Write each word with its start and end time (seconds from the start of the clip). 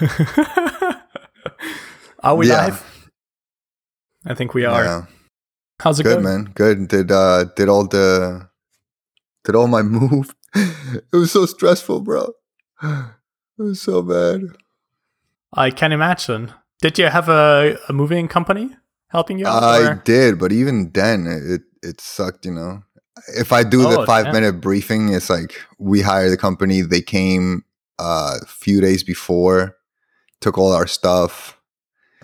are 2.22 2.34
we 2.36 2.48
Yeah. 2.48 2.66
live? 2.66 3.10
I 4.26 4.34
think 4.34 4.54
we 4.54 4.64
are. 4.64 4.84
Yeah. 4.84 5.02
How's 5.80 6.00
it 6.00 6.04
Good 6.04 6.22
going? 6.22 6.24
man. 6.24 6.52
Good. 6.54 6.88
Did 6.88 7.10
uh 7.12 7.44
did 7.56 7.68
all 7.68 7.86
the 7.86 8.48
did 9.44 9.54
all 9.54 9.68
my 9.68 9.82
move. 9.98 10.34
it 10.54 11.12
was 11.12 11.30
so 11.32 11.46
stressful, 11.46 12.00
bro. 12.00 12.32
It 12.82 13.62
was 13.62 13.80
so 13.80 14.02
bad. 14.02 14.42
I 15.52 15.70
can 15.70 15.92
imagine. 15.92 16.52
Did 16.80 16.98
you 16.98 17.06
have 17.06 17.28
a, 17.28 17.76
a 17.88 17.92
moving 17.92 18.28
company 18.28 18.76
helping 19.08 19.38
you 19.38 19.46
out? 19.46 19.62
I 19.62 19.90
or- 19.90 20.02
did, 20.04 20.38
but 20.38 20.52
even 20.52 20.90
then 20.92 21.26
it 21.26 21.62
it 21.82 22.00
sucked, 22.00 22.44
you 22.44 22.52
know. 22.52 22.82
If 23.36 23.52
I 23.52 23.64
do 23.64 23.82
the 23.82 24.06
five 24.06 24.26
yeah. 24.26 24.32
minute 24.32 24.60
briefing, 24.60 25.12
it's 25.12 25.28
like 25.28 25.52
we 25.78 26.02
hired 26.02 26.30
the 26.30 26.36
company, 26.36 26.82
they 26.82 27.00
came 27.00 27.64
uh, 27.98 28.38
a 28.40 28.46
few 28.46 28.80
days 28.80 29.02
before, 29.02 29.76
took 30.40 30.58
all 30.58 30.72
our 30.72 30.86
stuff. 30.86 31.58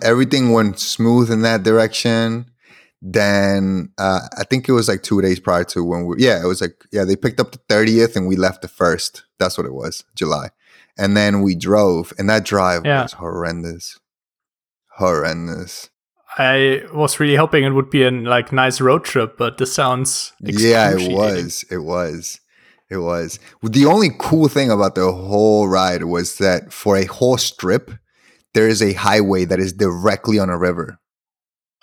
Everything 0.01 0.51
went 0.51 0.79
smooth 0.79 1.31
in 1.31 1.41
that 1.43 1.63
direction. 1.63 2.45
Then 3.01 3.91
uh, 3.97 4.21
I 4.37 4.43
think 4.45 4.67
it 4.67 4.71
was 4.71 4.87
like 4.87 5.03
two 5.03 5.21
days 5.21 5.39
prior 5.39 5.63
to 5.65 5.83
when 5.83 6.05
we 6.05 6.15
yeah, 6.19 6.41
it 6.43 6.47
was 6.47 6.59
like 6.61 6.83
yeah, 6.91 7.03
they 7.05 7.15
picked 7.15 7.39
up 7.39 7.51
the 7.51 7.59
30th 7.69 8.15
and 8.15 8.27
we 8.27 8.35
left 8.35 8.61
the 8.61 8.67
first. 8.67 9.23
That's 9.37 9.57
what 9.57 9.67
it 9.67 9.73
was, 9.73 10.03
July. 10.15 10.49
And 10.97 11.15
then 11.15 11.41
we 11.41 11.55
drove, 11.55 12.13
and 12.17 12.29
that 12.29 12.45
drive 12.45 12.85
Yeah. 12.85 13.03
was 13.03 13.13
horrendous. 13.13 13.99
Horrendous. 14.97 15.89
I 16.37 16.83
was 16.93 17.19
really 17.19 17.35
hoping 17.35 17.63
it 17.63 17.71
would 17.71 17.89
be 17.89 18.03
a 18.03 18.11
like 18.11 18.51
nice 18.51 18.81
road 18.81 19.03
trip, 19.03 19.37
but 19.37 19.57
this 19.57 19.73
sounds 19.73 20.33
Yeah, 20.41 20.91
it 20.97 21.11
was. 21.11 21.63
It 21.69 21.79
was. 21.79 22.39
It 22.89 22.97
was. 22.97 23.39
The 23.63 23.85
only 23.85 24.09
cool 24.19 24.47
thing 24.47 24.69
about 24.69 24.95
the 24.95 25.11
whole 25.11 25.67
ride 25.67 26.03
was 26.03 26.37
that 26.37 26.71
for 26.73 26.97
a 26.97 27.05
whole 27.05 27.37
strip, 27.37 27.91
there 28.55 28.67
is 28.67 28.81
a 28.81 28.93
highway 28.93 29.45
that 29.45 29.59
is 29.59 29.71
directly 29.73 30.39
on 30.39 30.49
a 30.49 30.57
river. 30.57 30.97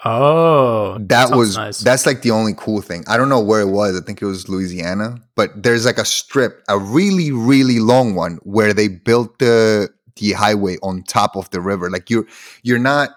Oh, 0.05 0.99
That 0.99 1.31
was 1.31 1.57
nice. 1.57 1.79
that's 1.79 2.07
like 2.07 2.23
the 2.23 2.33
only 2.33 2.55
cool 2.57 2.81
thing. 2.83 3.05
I 3.07 3.17
don't 3.17 3.29
know 3.29 3.41
where 3.41 3.61
it 3.61 3.69
was. 3.71 3.97
I 3.97 4.05
think 4.05 4.21
it 4.21 4.27
was 4.27 4.49
Louisiana, 4.49 5.19
but 5.37 5.51
there's 5.63 5.87
like 5.87 5.99
a 5.99 6.05
strip, 6.05 6.61
a 6.69 6.77
really 6.77 7.31
really 7.31 7.79
long 7.79 8.17
one 8.17 8.39
where 8.43 8.75
they 8.75 8.89
built 8.89 9.39
the 9.39 9.89
the 10.17 10.33
highway 10.33 10.77
on 10.83 11.05
top 11.05 11.37
of 11.37 11.49
the 11.51 11.61
river. 11.61 11.89
Like 11.89 12.11
you're 12.11 12.27
you're 12.65 12.81
not 12.81 13.11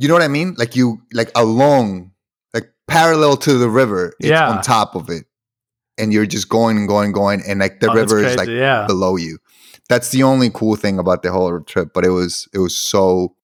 you 0.00 0.08
know 0.08 0.14
what 0.14 0.22
I 0.24 0.28
mean? 0.28 0.54
Like 0.58 0.74
you 0.74 1.00
like 1.12 1.30
along 1.36 2.10
like 2.52 2.68
parallel 2.88 3.36
to 3.38 3.54
the 3.56 3.68
river, 3.70 4.12
it's 4.18 4.28
Yeah. 4.30 4.50
on 4.50 4.60
top 4.62 4.96
of 4.96 5.08
it. 5.10 5.24
And 5.98 6.12
you're 6.12 6.26
just 6.26 6.48
going 6.48 6.76
and 6.78 6.88
going 6.88 7.06
and 7.06 7.14
going 7.14 7.42
and 7.46 7.60
like 7.60 7.78
the 7.80 7.90
Oh, 7.90 7.94
river 7.94 8.18
is 8.18 8.36
like 8.36 8.48
yeah. 8.48 8.86
below 8.88 9.14
you. 9.16 9.38
That's 9.88 10.10
the 10.10 10.22
only 10.22 10.50
cool 10.50 10.76
thing 10.76 10.98
about 10.98 11.22
the 11.22 11.32
whole 11.32 11.60
trip, 11.60 11.90
but 11.94 12.04
it 12.04 12.10
was 12.10 12.48
it 12.52 12.58
was 12.58 12.76
so 12.76 13.34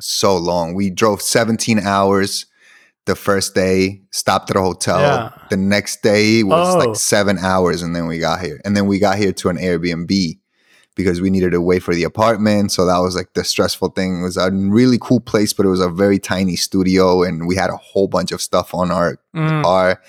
so 0.00 0.36
long. 0.36 0.74
We 0.74 0.90
drove 0.90 1.22
17 1.22 1.78
hours 1.80 2.46
the 3.06 3.16
first 3.16 3.54
day, 3.54 4.02
stopped 4.10 4.50
at 4.50 4.56
a 4.56 4.60
hotel. 4.60 5.00
Yeah. 5.00 5.30
The 5.48 5.56
next 5.56 6.02
day 6.02 6.42
was 6.42 6.74
Oh. 6.74 6.78
like 6.78 6.96
7 6.96 7.38
hours 7.38 7.80
and 7.82 7.94
then 7.96 8.06
we 8.06 8.18
got 8.18 8.40
here. 8.40 8.60
And 8.64 8.76
then 8.76 8.86
we 8.86 8.98
got 8.98 9.16
here 9.16 9.32
to 9.32 9.48
an 9.48 9.56
Airbnb 9.56 10.38
because 10.96 11.20
we 11.20 11.30
needed 11.30 11.52
to 11.52 11.60
wait 11.60 11.82
for 11.82 11.94
the 11.94 12.04
apartment, 12.04 12.72
so 12.72 12.84
that 12.86 12.98
was 12.98 13.14
like 13.14 13.34
the 13.34 13.44
stressful 13.44 13.90
thing. 13.90 14.20
It 14.20 14.22
was 14.22 14.36
a 14.38 14.50
really 14.50 14.98
cool 15.00 15.20
place, 15.20 15.52
but 15.52 15.66
it 15.66 15.68
was 15.68 15.80
a 15.80 15.90
very 15.90 16.18
tiny 16.18 16.56
studio 16.56 17.22
and 17.22 17.46
we 17.46 17.54
had 17.54 17.70
a 17.70 17.76
whole 17.76 18.08
bunch 18.08 18.32
of 18.32 18.40
stuff 18.42 18.74
on 18.74 18.90
our 18.90 19.18
Mm, 19.34 19.62
car. 19.62 20.00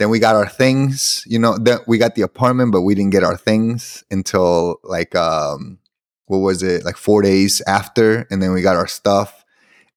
Then 0.00 0.08
we 0.08 0.18
got 0.18 0.34
our 0.34 0.48
things, 0.48 1.22
you 1.26 1.38
know, 1.38 1.58
that 1.58 1.86
we 1.86 1.98
got 1.98 2.14
the 2.14 2.22
apartment, 2.22 2.72
but 2.72 2.80
we 2.80 2.94
didn't 2.94 3.10
get 3.12 3.22
our 3.22 3.36
things 3.36 4.02
until 4.10 4.76
like 4.82 5.14
um 5.14 5.78
what 6.24 6.38
was 6.38 6.62
it, 6.62 6.86
like 6.86 6.96
four 6.96 7.20
days 7.20 7.60
after, 7.66 8.26
and 8.30 8.42
then 8.42 8.52
we 8.54 8.62
got 8.62 8.76
our 8.76 8.86
stuff. 8.86 9.44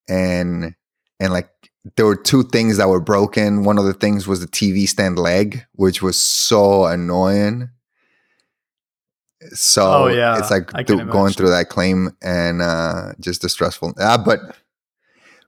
And 0.06 0.74
and 1.18 1.32
like 1.32 1.48
there 1.96 2.04
were 2.04 2.16
two 2.16 2.42
things 2.42 2.76
that 2.76 2.90
were 2.90 3.00
broken. 3.00 3.64
One 3.64 3.78
of 3.78 3.86
the 3.86 3.94
things 3.94 4.28
was 4.28 4.40
the 4.40 4.46
TV 4.46 4.86
stand 4.86 5.18
leg, 5.18 5.64
which 5.72 6.02
was 6.02 6.18
so 6.20 6.84
annoying. 6.84 7.70
So 9.54 9.90
Oh, 9.90 10.06
yeah, 10.08 10.38
it's 10.38 10.50
like 10.50 10.70
th- 10.86 11.08
going 11.08 11.32
through 11.32 11.48
that 11.48 11.70
claim 11.70 12.10
and 12.20 12.60
uh 12.60 13.14
just 13.20 13.40
the 13.40 13.48
stressful. 13.48 13.94
Ah, 13.98 14.22
but 14.22 14.54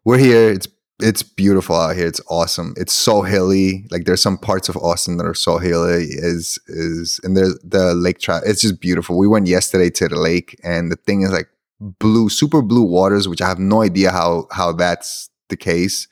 we're 0.02 0.16
here. 0.16 0.48
It's 0.48 0.68
it's 1.00 1.22
beautiful 1.22 1.76
out 1.76 1.96
here. 1.96 2.06
It's 2.06 2.20
awesome. 2.28 2.74
It's 2.76 2.92
so 2.92 3.22
hilly. 3.22 3.86
Like 3.90 4.04
there's 4.04 4.22
some 4.22 4.38
parts 4.38 4.68
of 4.68 4.76
Austin 4.78 5.18
that 5.18 5.26
are 5.26 5.34
so 5.34 5.58
hilly. 5.58 6.04
Is 6.08 6.58
is 6.68 7.20
and 7.22 7.36
there's 7.36 7.58
the 7.62 7.94
lake 7.94 8.18
trout. 8.18 8.42
It's 8.46 8.62
just 8.62 8.80
beautiful. 8.80 9.18
We 9.18 9.28
went 9.28 9.46
yesterday 9.46 9.90
to 9.90 10.08
the 10.08 10.16
lake, 10.16 10.58
and 10.62 10.90
the 10.90 10.96
thing 10.96 11.22
is 11.22 11.32
like 11.32 11.48
blue, 11.80 12.28
super 12.28 12.62
blue 12.62 12.84
waters, 12.84 13.28
which 13.28 13.42
I 13.42 13.48
have 13.48 13.58
no 13.58 13.82
idea 13.82 14.10
how 14.10 14.48
how 14.50 14.72
that's 14.72 15.28
the 15.48 15.56
case. 15.56 16.08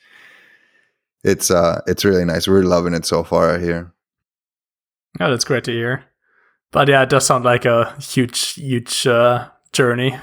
It's 1.23 1.51
uh, 1.51 1.81
it's 1.87 2.05
really 2.05 2.25
nice. 2.25 2.47
We're 2.47 2.63
loving 2.63 2.95
it 2.95 3.07
so 3.07 3.25
far 3.25 3.55
out 3.55 3.61
here. 3.61 3.93
oh, 5.21 5.31
that's 5.31 5.45
great 5.45 5.65
to 5.65 5.73
hear. 5.73 6.05
But 6.71 6.89
yeah, 6.89 7.03
it 7.03 7.09
does 7.09 7.25
sound 7.25 7.45
like 7.45 7.65
a 7.65 7.97
huge, 8.01 8.55
huge 8.55 9.07
uh, 9.07 9.49
journey. 9.73 10.19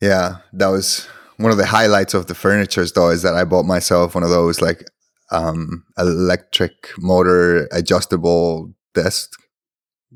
Yeah, 0.00 0.38
that 0.54 0.68
was 0.68 1.06
one 1.40 1.50
of 1.52 1.58
the 1.58 1.66
highlights 1.66 2.14
of 2.14 2.26
the 2.26 2.34
furnitures 2.34 2.92
though 2.92 3.10
is 3.10 3.22
that 3.22 3.34
I 3.34 3.44
bought 3.44 3.64
myself 3.64 4.14
one 4.14 4.24
of 4.24 4.30
those 4.30 4.60
like 4.60 4.84
um 5.30 5.84
electric 5.98 6.90
motor 6.98 7.68
adjustable 7.72 8.72
desk 8.94 9.30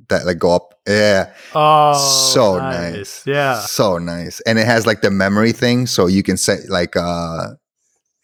that 0.08 0.26
like 0.26 0.38
go 0.38 0.54
up. 0.54 0.74
Yeah. 0.86 1.32
Oh, 1.54 1.94
so 1.94 2.58
nice. 2.58 3.24
Yeah. 3.26 3.60
So 3.60 3.98
nice. 3.98 4.40
And 4.40 4.58
it 4.58 4.66
has 4.66 4.86
like 4.86 5.00
the 5.00 5.10
memory 5.10 5.52
thing 5.52 5.86
so 5.86 6.06
you 6.06 6.22
can 6.22 6.36
set 6.36 6.68
like 6.68 6.96
uh 6.96 7.54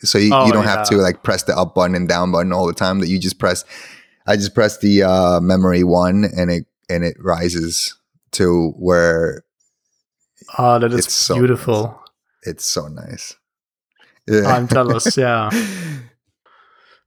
so 0.02 0.18
you, 0.18 0.34
Oh, 0.34 0.46
you 0.46 0.52
don't 0.52 0.64
have 0.64 0.88
to 0.88 0.96
like 0.96 1.22
press 1.22 1.44
the 1.44 1.56
up 1.56 1.74
button 1.74 1.94
and 1.94 2.08
down 2.08 2.32
button 2.32 2.52
all 2.52 2.66
the 2.66 2.72
time 2.72 3.00
that 3.00 3.08
you 3.08 3.18
just 3.18 3.38
press 3.38 3.64
I 4.26 4.36
just 4.36 4.54
press 4.54 4.78
the 4.78 5.02
uh 5.04 5.40
memory 5.40 5.84
one 5.84 6.24
and 6.36 6.50
it 6.50 6.66
and 6.88 7.04
it 7.04 7.16
rises 7.20 7.96
to 8.32 8.70
where 8.76 9.44
Oh, 10.58 10.78
that 10.80 10.92
is 10.92 11.06
It's 11.06 11.14
so 11.14 11.36
beautiful. 11.36 11.99
It's 12.42 12.64
so 12.64 12.88
nice. 12.88 13.34
Yeah. 14.26 14.46
I'm 14.46 14.68
jealous. 14.68 15.16
Yeah. 15.16 15.50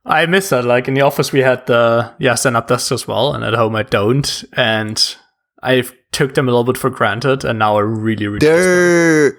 I 0.05 0.25
miss 0.25 0.49
that. 0.49 0.65
Like 0.65 0.87
in 0.89 0.95
the 0.95 1.01
office, 1.01 1.31
we 1.31 1.39
had 1.39 1.65
the 1.65 2.13
yeah 2.19 2.35
stand 2.35 2.57
up 2.57 2.67
desks 2.67 2.91
as 2.91 3.07
well, 3.07 3.33
and 3.33 3.43
at 3.43 3.53
home 3.53 3.75
I 3.75 3.83
don't. 3.83 4.43
And 4.53 5.15
I 5.61 5.83
took 6.11 6.33
them 6.35 6.47
a 6.47 6.51
little 6.51 6.65
bit 6.65 6.77
for 6.77 6.89
granted, 6.89 7.45
and 7.45 7.57
now 7.57 7.77
I 7.77 7.81
really, 7.81 8.27
really 8.27 8.45
They're 8.45 9.37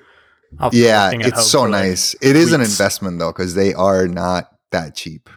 yeah, 0.73 1.07
working 1.09 1.23
at 1.23 1.33
home 1.33 1.39
it's 1.39 1.47
so 1.51 1.65
for, 1.65 1.69
like, 1.69 1.85
nice. 1.85 2.15
It 2.23 2.35
is 2.37 2.53
an 2.53 2.63
investment 2.63 3.19
though 3.19 3.33
because 3.33 3.55
they 3.55 3.75
are 3.75 4.09
not 4.09 4.49
that 4.73 4.95
cheap. 4.95 5.29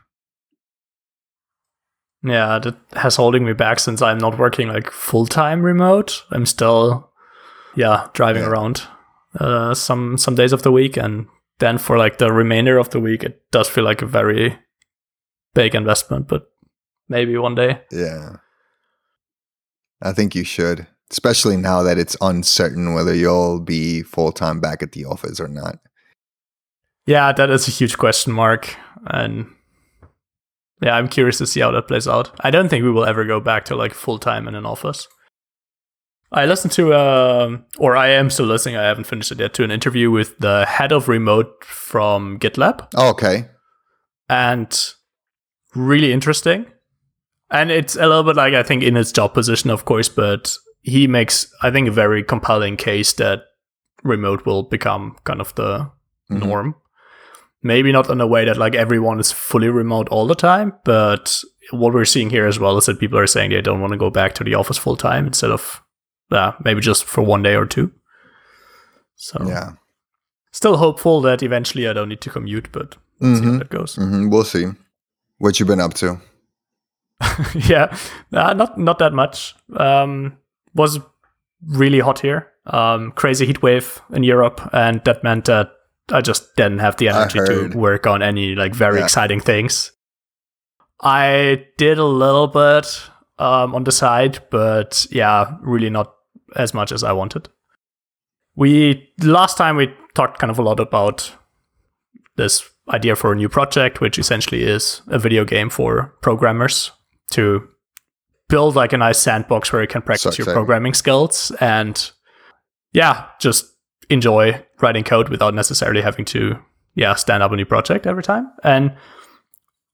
Yeah, 2.24 2.60
that 2.60 2.76
has 2.94 3.16
holding 3.18 3.46
me 3.46 3.54
back 3.54 3.80
since 3.80 4.02
I'm 4.02 4.18
not 4.18 4.38
working 4.38 4.70
like 4.70 4.90
full 4.92 5.26
time 5.26 5.62
remote. 5.62 6.24
I'm 6.32 6.46
still 6.46 7.12
yeah 7.76 8.08
driving 8.14 8.44
Yeah. 8.44 8.50
around 8.50 8.84
uh, 9.36 9.74
some 9.74 10.18
some 10.18 10.36
days 10.36 10.54
of 10.54 10.64
the 10.64 10.72
week, 10.72 10.98
and 10.98 11.28
then 11.60 11.78
for 11.78 11.98
like 11.98 12.18
the 12.18 12.32
remainder 12.32 12.78
of 12.78 12.90
the 12.90 13.00
week, 13.00 13.24
it 13.24 13.42
does 13.52 13.70
feel 13.70 13.84
like 13.84 14.02
a 14.02 14.08
very 14.08 14.58
big 15.54 15.76
investment. 15.76 16.28
But 16.28 16.50
maybe 17.10 17.38
one 17.38 17.56
day. 17.56 17.82
Yeah, 17.92 18.38
I 20.02 20.14
think 20.14 20.36
you 20.36 20.44
should, 20.44 20.88
especially 21.12 21.58
now 21.58 21.84
that 21.84 21.98
it's 21.98 22.18
uncertain 22.22 22.94
whether 22.94 23.14
you'll 23.14 23.60
be 23.60 24.04
full 24.04 24.32
time 24.32 24.60
back 24.60 24.82
at 24.82 24.92
the 24.92 25.06
office 25.06 25.40
or 25.40 25.48
not. 25.48 25.80
Yeah, 27.06 27.32
that 27.32 27.50
is 27.50 27.68
a 27.68 27.72
huge 27.72 27.98
question 27.98 28.34
mark, 28.34 28.76
and 29.08 29.48
yeah, 30.82 30.96
I'm 30.96 31.08
curious 31.08 31.38
to 31.40 31.48
see 31.48 31.62
how 31.62 31.72
that 31.72 31.88
plays 31.88 32.08
out. 32.08 32.32
I 32.42 32.52
don't 32.52 32.70
think 32.70 32.84
we 32.84 32.92
will 32.92 33.06
ever 33.06 33.26
go 33.26 33.40
back 33.40 33.66
to 33.66 33.76
like 33.76 33.94
full 33.94 34.20
time 34.20 34.48
in 34.48 34.56
an 34.56 34.66
office. 34.66 35.08
I 36.32 36.46
listened 36.46 36.74
to, 36.74 36.94
um, 36.94 37.66
or 37.78 37.96
I 37.96 38.10
am 38.10 38.30
still 38.30 38.46
listening. 38.48 38.76
I 38.76 38.84
haven't 38.84 39.06
finished 39.06 39.32
it 39.32 39.40
yet. 39.40 39.54
To 39.56 39.64
an 39.64 39.72
interview 39.72 40.12
with 40.12 40.38
the 40.40 40.66
head 40.66 40.92
of 40.92 41.08
remote 41.08 41.64
from 41.64 42.38
GitLab, 42.40 42.88
Oh, 42.96 43.10
okay, 43.12 43.48
and 44.30 44.78
really 45.76 46.12
interesting. 46.12 46.66
And 47.50 47.72
it's 47.72 47.96
a 47.96 48.08
little 48.08 48.24
bit 48.24 48.36
like 48.36 48.54
I 48.54 48.64
think 48.64 48.84
in 48.84 48.96
his 48.96 49.12
job 49.14 49.34
position, 49.34 49.70
of 49.70 49.86
course, 49.86 50.10
but 50.10 50.58
he 50.82 51.08
makes 51.08 51.48
I 51.62 51.72
think 51.72 51.88
a 51.88 51.92
very 51.92 52.24
compelling 52.24 52.76
case 52.78 53.14
that 53.14 53.44
remote 54.04 54.46
will 54.46 54.64
become 54.64 55.16
kind 55.24 55.40
of 55.42 55.56
the 55.56 55.90
Mhm. 56.30 56.46
norm. 56.46 56.76
Maybe 57.64 57.92
not 57.94 58.10
in 58.10 58.20
a 58.22 58.28
way 58.28 58.44
that 58.46 58.58
like 58.58 58.76
everyone 58.76 59.20
is 59.20 59.32
fully 59.32 59.70
remote 59.70 60.10
all 60.10 60.28
the 60.28 60.36
time, 60.36 60.74
but 60.84 61.42
what 61.72 61.94
we're 61.94 62.06
seeing 62.06 62.30
here 62.30 62.46
as 62.48 62.60
well 62.60 62.78
is 62.78 62.86
that 62.86 63.00
people 63.00 63.18
are 63.18 63.28
saying 63.28 63.52
they 63.52 63.62
don't 63.62 63.82
want 63.82 63.92
to 63.94 63.98
go 63.98 64.10
back 64.10 64.34
to 64.36 64.44
the 64.44 64.54
office 64.56 64.78
full 64.78 64.96
time 64.98 65.26
instead 65.26 65.52
of 65.52 65.82
yeah, 66.32 66.54
maybe 66.64 66.82
just 66.82 67.04
for 67.06 67.22
one 67.24 67.44
day 67.44 67.56
or 67.56 67.66
two. 67.66 67.92
So 69.16 69.44
yeah, 69.48 69.72
still 70.52 70.78
hopeful 70.78 71.22
that 71.22 71.42
eventually 71.44 71.88
I 71.88 71.94
don't 71.94 72.10
need 72.10 72.22
to 72.22 72.30
commute, 72.30 72.72
but 72.72 72.98
let's 73.20 73.40
see 73.40 73.46
how 73.46 73.52
Mhm. 73.52 73.60
that 73.60 73.70
goes. 73.70 73.96
hmm 73.96 74.30
we'll 74.30 74.44
see. 74.44 74.68
What 75.40 75.60
you've 75.60 75.68
been 75.70 75.80
up 75.82 75.94
to? 75.96 76.18
yeah, 77.56 77.96
uh, 78.34 78.54
not 78.54 78.78
not 78.78 79.00
that 79.00 79.14
much. 79.14 79.56
Um, 79.76 80.38
was 80.76 81.00
really 81.68 82.00
hot 82.00 82.20
here. 82.20 82.52
um, 82.74 83.12
crazy 83.14 83.46
heat 83.46 83.62
wave 83.64 84.02
in 84.14 84.24
Europe, 84.24 84.60
and 84.74 85.02
that 85.06 85.24
meant 85.24 85.46
that 85.46 85.70
I 86.12 86.20
just 86.20 86.54
didn't 86.58 86.80
have 86.80 86.98
the 86.98 87.08
energy 87.08 87.40
to 87.40 87.70
work 87.78 88.06
on 88.06 88.22
any 88.22 88.56
like 88.56 88.76
very 88.76 88.98
Yeah. 89.00 89.06
exciting 89.06 89.40
things. 89.40 89.94
I 91.02 91.66
did 91.78 91.98
a 91.98 92.04
little 92.04 92.48
bit 92.48 93.10
um, 93.40 93.74
on 93.76 93.84
the 93.86 93.92
side, 93.92 94.40
but 94.52 95.08
yeah, 95.12 95.56
really 95.62 95.90
not 95.90 96.14
as 96.56 96.74
much 96.74 96.92
as 96.92 97.04
I 97.04 97.12
wanted. 97.12 97.50
We 98.56 99.10
last 99.22 99.58
time 99.58 99.76
we 99.76 99.94
talked 100.16 100.40
kind 100.40 100.50
of 100.52 100.60
a 100.60 100.64
lot 100.64 100.80
about 100.80 101.32
this 102.38 102.68
idea 102.90 103.16
for 103.16 103.32
a 103.32 103.36
new 103.36 103.50
project, 103.50 104.02
which 104.02 104.18
essentially 104.18 104.64
is 104.64 105.02
a 105.08 105.20
video 105.20 105.46
game 105.46 105.70
for 105.70 106.16
programmers 106.22 106.92
to 107.32 107.68
build 108.50 108.76
like 108.76 108.94
a 108.94 108.98
nice 108.98 109.20
sandbox 109.20 109.72
where 109.72 109.82
you 109.82 109.88
can 109.88 110.02
practice 110.02 110.38
your 110.38 110.48
programming 110.48 110.94
skills 110.94 111.52
and 111.60 112.12
yeah, 112.94 113.28
just 113.40 113.66
enjoy 114.10 114.64
writing 114.82 115.04
code 115.04 115.30
without 115.30 115.54
necessarily 115.54 116.02
having 116.02 116.24
to 116.24 116.58
yeah 116.96 117.14
stand 117.14 117.44
up 117.44 117.52
a 117.52 117.56
new 117.56 117.66
project 117.66 118.08
every 118.08 118.24
time. 118.24 118.52
And 118.64 118.96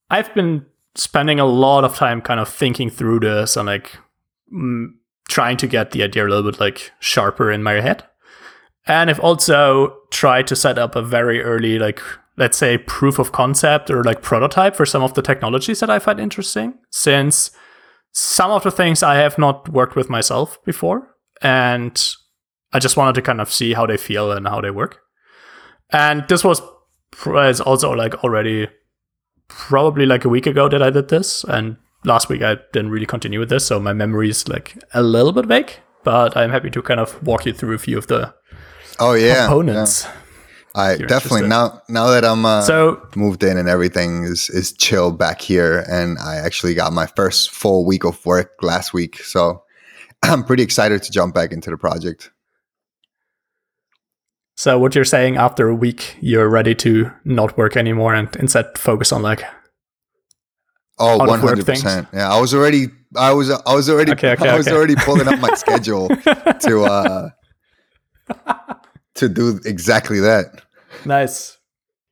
I've 0.09 0.33
been 0.35 0.65
spending 0.95 1.39
a 1.39 1.45
lot 1.45 1.83
of 1.83 1.95
time 1.95 2.21
kind 2.21 2.39
of 2.39 2.47
thinking 2.47 2.89
through 2.89 3.19
this 3.21 3.57
and 3.57 3.65
like 3.65 3.97
trying 5.29 5.57
to 5.57 5.67
get 5.67 5.91
the 5.91 6.03
idea 6.03 6.25
a 6.25 6.29
little 6.29 6.51
bit 6.51 6.59
like 6.59 6.91
sharper 6.99 7.51
in 7.51 7.63
my 7.63 7.81
head. 7.81 8.03
And 8.85 9.09
I've 9.09 9.19
also 9.19 9.97
tried 10.11 10.47
to 10.47 10.55
set 10.55 10.77
up 10.77 10.95
a 10.95 11.01
very 11.01 11.41
early 11.41 11.79
like 11.79 12.01
let's 12.35 12.57
say 12.57 12.77
proof 12.77 13.19
of 13.19 13.31
concept 13.31 13.91
or 13.91 14.03
like 14.03 14.21
prototype 14.21 14.75
for 14.75 14.85
some 14.85 15.03
of 15.03 15.13
the 15.13 15.21
technologies 15.21 15.79
that 15.79 15.89
I 15.89 15.99
find 15.99 16.19
interesting 16.19 16.73
since 16.89 17.51
some 18.11 18.51
of 18.51 18.63
the 18.63 18.71
things 18.71 19.03
I 19.03 19.15
have 19.15 19.37
not 19.37 19.69
worked 19.69 19.95
with 19.95 20.09
myself 20.09 20.63
before 20.65 21.15
and 21.41 22.15
I 22.73 22.79
just 22.79 22.97
wanted 22.97 23.15
to 23.15 23.21
kind 23.21 23.39
of 23.39 23.51
see 23.51 23.73
how 23.73 23.85
they 23.85 23.97
feel 23.97 24.31
and 24.31 24.47
how 24.47 24.59
they 24.59 24.71
work. 24.71 24.99
And 25.91 26.27
this 26.27 26.43
was 26.43 26.61
is 27.25 27.61
also 27.61 27.91
like 27.91 28.23
already 28.23 28.67
probably 29.47 30.07
like 30.07 30.25
a 30.25 30.29
week 30.29 30.47
ago 30.47 30.67
that 30.67 30.81
I 30.81 30.89
did 30.89 31.09
this, 31.09 31.43
and 31.43 31.77
last 32.05 32.29
week 32.29 32.41
I 32.41 32.55
didn't 32.73 32.91
really 32.91 33.05
continue 33.05 33.39
with 33.39 33.49
this, 33.49 33.65
so 33.65 33.79
my 33.79 33.93
memory 33.93 34.29
is 34.29 34.47
like 34.47 34.77
a 34.93 35.01
little 35.01 35.31
bit 35.31 35.45
vague. 35.45 35.71
But 36.03 36.35
I'm 36.35 36.49
happy 36.51 36.69
to 36.71 36.81
kind 36.81 36.99
of 36.99 37.21
walk 37.25 37.45
you 37.45 37.53
through 37.53 37.75
a 37.75 37.77
few 37.77 37.97
of 37.97 38.07
the 38.07 38.33
Oh 38.99 39.13
yeah, 39.13 39.47
components. 39.47 40.03
yeah. 40.03 40.11
I 40.75 40.97
definitely 40.97 41.43
interested. 41.45 41.47
now 41.49 41.81
now 41.87 42.07
that 42.07 42.25
I'm 42.25 42.45
uh, 42.45 42.61
So 42.63 42.99
moved 43.15 43.43
in 43.43 43.57
and 43.57 43.69
everything 43.69 44.23
is 44.23 44.49
is 44.49 44.73
chill 44.73 45.11
back 45.11 45.39
here, 45.41 45.85
and 45.89 46.17
I 46.19 46.35
actually 46.37 46.73
got 46.73 46.91
my 46.93 47.05
first 47.15 47.51
full 47.51 47.85
week 47.85 48.03
of 48.05 48.25
work 48.25 48.51
last 48.61 48.93
week, 48.93 49.17
so 49.23 49.63
I'm 50.23 50.43
pretty 50.43 50.63
excited 50.63 51.03
to 51.03 51.11
jump 51.11 51.33
back 51.35 51.51
into 51.51 51.69
the 51.69 51.77
project. 51.77 52.31
So 54.55 54.77
what 54.77 54.93
you're 54.95 55.05
saying 55.05 55.37
after 55.37 55.67
a 55.69 55.75
week, 55.75 56.15
you're 56.21 56.49
ready 56.49 56.75
to 56.75 57.11
not 57.25 57.57
work 57.57 57.75
anymore 57.75 58.13
and 58.13 58.33
instead 58.35 58.77
focus 58.77 59.11
on 59.11 59.21
like 59.23 59.43
Oh, 60.99 61.17
one 61.17 61.39
hundred 61.39 61.65
percent. 61.65 62.07
Yeah, 62.13 62.29
I 62.31 62.39
was 62.39 62.53
already, 62.53 62.87
I 63.15 63.33
was, 63.33 63.49
I 63.49 63.73
was 63.73 63.89
already, 63.89 64.11
Okay, 64.11 64.31
okay, 64.33 64.49
I 64.53 64.57
was 64.57 64.67
okay. 64.67 64.75
already 64.75 64.95
pulling 64.95 65.27
up 65.27 65.39
my 65.39 65.53
schedule 65.55 66.07
to 66.07 66.83
uh 66.83 67.29
to 69.15 69.29
do 69.29 69.59
exactly 69.65 70.19
that. 70.19 70.61
nice. 71.05 71.57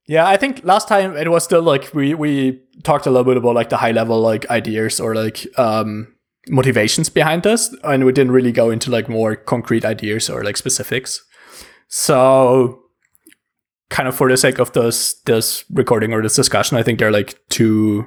Yeah, 0.07 0.27
I 0.27 0.35
think 0.35 0.61
last 0.65 0.87
time 0.89 1.15
it 1.15 1.29
was 1.29 1.43
still 1.43 1.61
like 1.61 1.93
we 1.93 2.13
we 2.13 2.59
talked 2.83 3.05
a 3.05 3.09
little 3.11 3.23
bit 3.23 3.37
about 3.37 3.55
like 3.55 3.69
the 3.69 3.77
high 3.77 3.91
level 3.91 4.19
like 4.19 4.49
ideas 4.49 4.99
or 4.99 5.15
like 5.15 5.47
um 5.57 6.15
motivations 6.49 7.07
behind 7.07 7.43
this 7.43 7.73
and 7.83 8.03
we 8.03 8.11
didn't 8.11 8.31
really 8.31 8.51
go 8.51 8.71
into 8.71 8.89
like 8.89 9.07
more 9.07 9.35
concrete 9.35 9.85
ideas 9.85 10.29
or 10.29 10.43
like 10.43 10.57
specifics. 10.57 11.23
So 11.87 12.81
kind 13.89 14.09
of 14.09 14.15
for 14.15 14.27
the 14.29 14.37
sake 14.37 14.59
of 14.59 14.73
this 14.73 15.21
this 15.25 15.63
recording 15.71 16.13
or 16.13 16.21
this 16.21 16.35
discussion, 16.35 16.77
I 16.77 16.83
think 16.83 16.99
there 16.99 17.07
are 17.07 17.11
like 17.11 17.37
two 17.49 18.05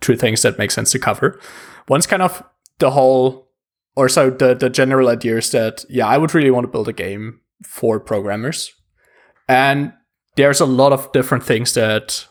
two 0.00 0.16
things 0.16 0.42
that 0.42 0.58
make 0.58 0.70
sense 0.70 0.92
to 0.92 0.98
cover. 0.98 1.40
One's 1.88 2.06
kind 2.06 2.22
of 2.22 2.42
the 2.78 2.90
whole 2.90 3.48
or 3.94 4.08
so 4.08 4.30
the 4.30 4.54
the 4.54 4.70
general 4.70 5.08
idea 5.08 5.36
is 5.38 5.50
that 5.50 5.84
yeah, 5.88 6.06
I 6.06 6.18
would 6.18 6.34
really 6.34 6.50
want 6.50 6.64
to 6.64 6.72
build 6.72 6.88
a 6.88 6.92
game 6.92 7.40
for 7.64 7.98
programmers. 7.98 8.72
And 9.48 9.92
there's 10.36 10.60
a 10.60 10.66
lot 10.66 10.92
of 10.92 11.10
different 11.12 11.44
things 11.44 11.74
that 11.74 12.26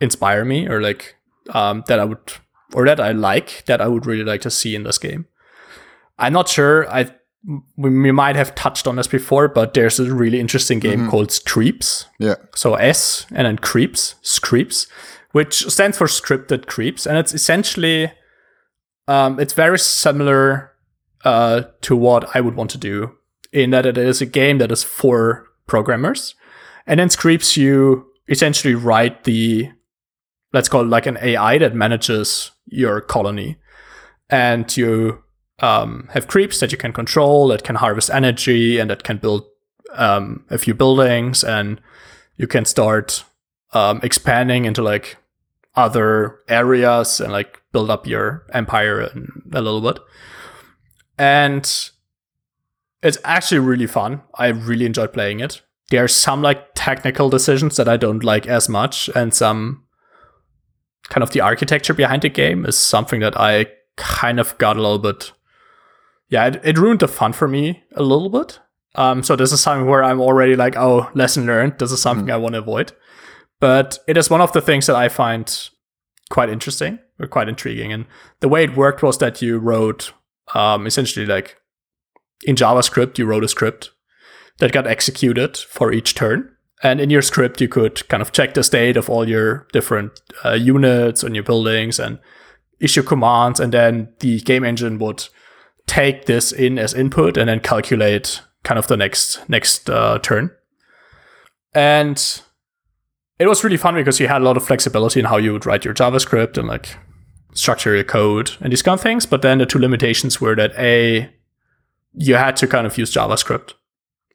inspire 0.00 0.44
me 0.44 0.66
or 0.66 0.80
like 0.80 1.16
um, 1.50 1.84
that 1.86 2.00
I 2.00 2.04
would 2.04 2.32
or 2.72 2.86
that 2.86 3.00
I 3.00 3.12
like 3.12 3.64
that 3.66 3.80
I 3.80 3.88
would 3.88 4.06
really 4.06 4.24
like 4.24 4.40
to 4.42 4.50
see 4.50 4.74
in 4.74 4.84
this 4.84 4.98
game. 4.98 5.26
I'm 6.18 6.32
not 6.32 6.48
sure. 6.48 6.90
I 6.90 7.10
we, 7.76 7.90
we 7.90 8.12
might 8.12 8.36
have 8.36 8.54
touched 8.54 8.86
on 8.86 8.96
this 8.96 9.08
before, 9.08 9.48
but 9.48 9.74
there's 9.74 9.98
a 9.98 10.14
really 10.14 10.38
interesting 10.38 10.78
game 10.78 11.08
called 11.08 11.32
Screeps. 11.32 12.06
Yeah, 12.18 12.36
So 12.54 12.74
S 12.74 13.26
and 13.32 13.46
then 13.46 13.58
creeps, 13.58 14.14
creeps, 14.40 14.86
which 15.32 15.66
stands 15.68 15.98
for 15.98 16.06
scripted 16.06 16.66
creeps, 16.66 17.06
and 17.06 17.18
it's 17.18 17.34
essentially 17.34 18.12
um, 19.08 19.40
it's 19.40 19.52
very 19.52 19.78
similar 19.78 20.72
uh, 21.24 21.62
to 21.82 21.96
what 21.96 22.34
I 22.34 22.40
would 22.40 22.54
want 22.54 22.70
to 22.70 22.78
do 22.78 23.12
in 23.52 23.70
that 23.70 23.86
it 23.86 23.98
is 23.98 24.20
a 24.20 24.26
game 24.26 24.58
that 24.58 24.72
is 24.72 24.82
for 24.82 25.46
programmers, 25.66 26.34
and 26.86 27.00
then 27.00 27.10
Screeps 27.10 27.56
you 27.56 28.06
essentially 28.28 28.74
write 28.74 29.24
the 29.24 29.70
let's 30.52 30.68
call 30.68 30.82
it 30.82 30.88
like 30.88 31.06
an 31.06 31.18
AI 31.22 31.58
that 31.58 31.74
manages 31.74 32.50
your 32.66 33.00
colony, 33.00 33.56
and 34.30 34.76
you 34.76 35.22
um, 35.60 36.08
have 36.12 36.26
creeps 36.26 36.60
that 36.60 36.72
you 36.72 36.78
can 36.78 36.92
control 36.92 37.48
that 37.48 37.64
can 37.64 37.76
harvest 37.76 38.10
energy 38.10 38.78
and 38.78 38.90
that 38.90 39.04
can 39.04 39.16
build 39.16 39.46
um, 39.94 40.44
a 40.50 40.58
few 40.58 40.74
buildings 40.74 41.44
and 41.44 41.80
you 42.36 42.46
can 42.46 42.64
start 42.64 43.24
um, 43.72 44.00
expanding 44.02 44.64
into 44.64 44.82
like 44.82 45.16
other 45.74 46.38
areas 46.48 47.20
and 47.20 47.32
like 47.32 47.62
build 47.72 47.90
up 47.90 48.06
your 48.06 48.44
empire 48.52 49.02
a 49.52 49.60
little 49.60 49.80
bit. 49.80 49.98
And 51.18 51.62
it's 53.02 53.18
actually 53.24 53.58
really 53.58 53.86
fun. 53.86 54.22
I 54.34 54.48
really 54.48 54.86
enjoyed 54.86 55.12
playing 55.12 55.40
it. 55.40 55.62
There 55.90 56.04
are 56.04 56.08
some 56.08 56.42
like 56.42 56.68
technical 56.74 57.28
decisions 57.28 57.76
that 57.76 57.88
I 57.88 57.96
don't 57.96 58.24
like 58.24 58.46
as 58.46 58.68
much, 58.68 59.10
and 59.14 59.34
some 59.34 59.84
kind 61.08 61.22
of 61.22 61.30
the 61.30 61.40
architecture 61.40 61.92
behind 61.92 62.22
the 62.22 62.30
game 62.30 62.64
is 62.64 62.78
something 62.78 63.20
that 63.20 63.38
I 63.38 63.66
kind 63.96 64.40
of 64.40 64.56
got 64.58 64.76
a 64.76 64.80
little 64.80 64.98
bit. 64.98 65.32
Yeah, 66.28 66.46
it, 66.46 66.60
it 66.64 66.78
ruined 66.78 67.00
the 67.00 67.08
fun 67.08 67.34
for 67.34 67.46
me 67.46 67.82
a 67.94 68.02
little 68.02 68.30
bit. 68.30 68.60
Um, 68.94 69.22
so 69.22 69.36
this 69.36 69.52
is 69.52 69.60
something 69.60 69.86
where 69.86 70.02
I'm 70.02 70.20
already 70.20 70.56
like, 70.56 70.76
oh, 70.76 71.10
lesson 71.14 71.46
learned. 71.46 71.78
This 71.78 71.92
is 71.92 72.00
something 72.00 72.30
I 72.30 72.36
want 72.36 72.54
to 72.54 72.60
avoid. 72.60 72.92
But 73.62 74.00
it 74.08 74.16
is 74.16 74.28
one 74.28 74.40
of 74.40 74.52
the 74.52 74.60
things 74.60 74.88
that 74.88 74.96
I 74.96 75.08
find 75.08 75.70
quite 76.30 76.48
interesting 76.48 76.98
or 77.20 77.28
quite 77.28 77.48
intriguing. 77.48 77.92
And 77.92 78.06
the 78.40 78.48
way 78.48 78.64
it 78.64 78.76
worked 78.76 79.04
was 79.04 79.18
that 79.18 79.40
you 79.40 79.58
wrote 79.58 80.12
um, 80.52 80.84
essentially 80.84 81.26
like 81.26 81.58
in 82.42 82.56
JavaScript, 82.56 83.18
you 83.18 83.24
wrote 83.24 83.44
a 83.44 83.48
script 83.48 83.90
that 84.58 84.72
got 84.72 84.88
executed 84.88 85.56
for 85.56 85.92
each 85.92 86.16
turn. 86.16 86.50
And 86.82 87.00
in 87.00 87.08
your 87.08 87.22
script, 87.22 87.60
you 87.60 87.68
could 87.68 88.08
kind 88.08 88.20
of 88.20 88.32
check 88.32 88.54
the 88.54 88.64
state 88.64 88.96
of 88.96 89.08
all 89.08 89.28
your 89.28 89.68
different 89.72 90.20
uh, 90.44 90.54
units 90.54 91.22
and 91.22 91.36
your 91.36 91.44
buildings 91.44 92.00
and 92.00 92.18
issue 92.80 93.04
commands. 93.04 93.60
And 93.60 93.72
then 93.72 94.12
the 94.18 94.40
game 94.40 94.64
engine 94.64 94.98
would 94.98 95.28
take 95.86 96.26
this 96.26 96.50
in 96.50 96.80
as 96.80 96.94
input 96.94 97.36
and 97.36 97.48
then 97.48 97.60
calculate 97.60 98.40
kind 98.64 98.80
of 98.80 98.88
the 98.88 98.96
next 98.96 99.48
next 99.48 99.88
uh, 99.88 100.18
turn. 100.18 100.50
And 101.72 102.42
it 103.38 103.46
was 103.46 103.64
really 103.64 103.76
fun 103.76 103.94
because 103.94 104.20
you 104.20 104.28
had 104.28 104.42
a 104.42 104.44
lot 104.44 104.56
of 104.56 104.64
flexibility 104.64 105.20
in 105.20 105.26
how 105.26 105.36
you 105.36 105.52
would 105.52 105.66
write 105.66 105.84
your 105.84 105.94
JavaScript 105.94 106.56
and 106.56 106.68
like 106.68 106.96
structure 107.54 107.94
your 107.94 108.04
code 108.04 108.52
and 108.60 108.72
these 108.72 108.82
kind 108.82 108.94
of 108.94 109.02
things. 109.02 109.26
But 109.26 109.42
then 109.42 109.58
the 109.58 109.66
two 109.66 109.78
limitations 109.78 110.40
were 110.40 110.54
that 110.56 110.72
a 110.78 111.32
you 112.14 112.34
had 112.34 112.56
to 112.56 112.66
kind 112.66 112.86
of 112.86 112.98
use 112.98 113.12
JavaScript, 113.12 113.74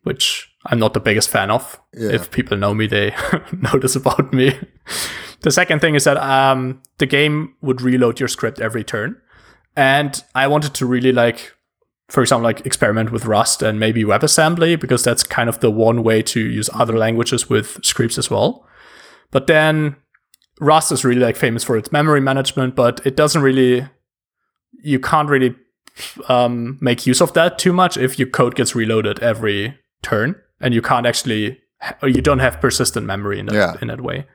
which 0.03 0.49
I'm 0.65 0.79
not 0.79 0.93
the 0.93 0.99
biggest 0.99 1.29
fan 1.29 1.51
of. 1.51 1.79
Yeah. 1.93 2.11
If 2.11 2.31
people 2.31 2.57
know 2.57 2.73
me, 2.73 2.87
they 2.87 3.15
know 3.51 3.79
this 3.79 3.95
about 3.95 4.33
me. 4.33 4.57
the 5.41 5.51
second 5.51 5.79
thing 5.79 5.95
is 5.95 6.05
that 6.05 6.17
um, 6.17 6.81
the 6.97 7.05
game 7.05 7.55
would 7.61 7.81
reload 7.81 8.19
your 8.19 8.29
script 8.29 8.59
every 8.59 8.83
turn, 8.83 9.21
and 9.75 10.23
I 10.33 10.47
wanted 10.47 10.73
to 10.75 10.85
really 10.85 11.11
like, 11.11 11.53
for 12.09 12.21
example, 12.21 12.43
like 12.43 12.65
experiment 12.65 13.11
with 13.11 13.25
Rust 13.25 13.61
and 13.61 13.79
maybe 13.79 14.03
WebAssembly 14.03 14.79
because 14.79 15.03
that's 15.03 15.23
kind 15.23 15.49
of 15.49 15.59
the 15.59 15.71
one 15.71 16.03
way 16.03 16.21
to 16.23 16.39
use 16.39 16.69
other 16.73 16.97
languages 16.97 17.49
with 17.49 17.83
scripts 17.85 18.17
as 18.17 18.31
well. 18.31 18.66
But 19.31 19.47
then 19.47 19.95
Rust 20.59 20.91
is 20.91 21.03
really 21.05 21.19
like 21.21 21.35
famous 21.35 21.63
for 21.63 21.77
its 21.77 21.91
memory 21.91 22.21
management, 22.21 22.75
but 22.75 23.05
it 23.05 23.15
doesn't 23.15 23.41
really, 23.41 23.87
you 24.83 24.99
can't 24.99 25.29
really 25.29 25.55
um, 26.29 26.77
make 26.81 27.05
use 27.05 27.21
of 27.21 27.33
that 27.33 27.57
too 27.59 27.73
much 27.73 27.97
if 27.97 28.17
your 28.19 28.27
code 28.29 28.55
gets 28.55 28.75
reloaded 28.75 29.19
every 29.19 29.77
turn, 30.01 30.35
and 30.61 30.73
you 30.73 30.81
can't 30.81 31.05
actually, 31.05 31.59
or 32.01 32.09
you 32.09 32.21
don't 32.21 32.39
have 32.39 32.61
persistent 32.61 33.05
memory 33.05 33.39
in 33.39 33.47
that 33.47 33.55
Yeah. 33.55 33.75
in 33.81 33.87
that 33.89 34.01
way. 34.01 34.25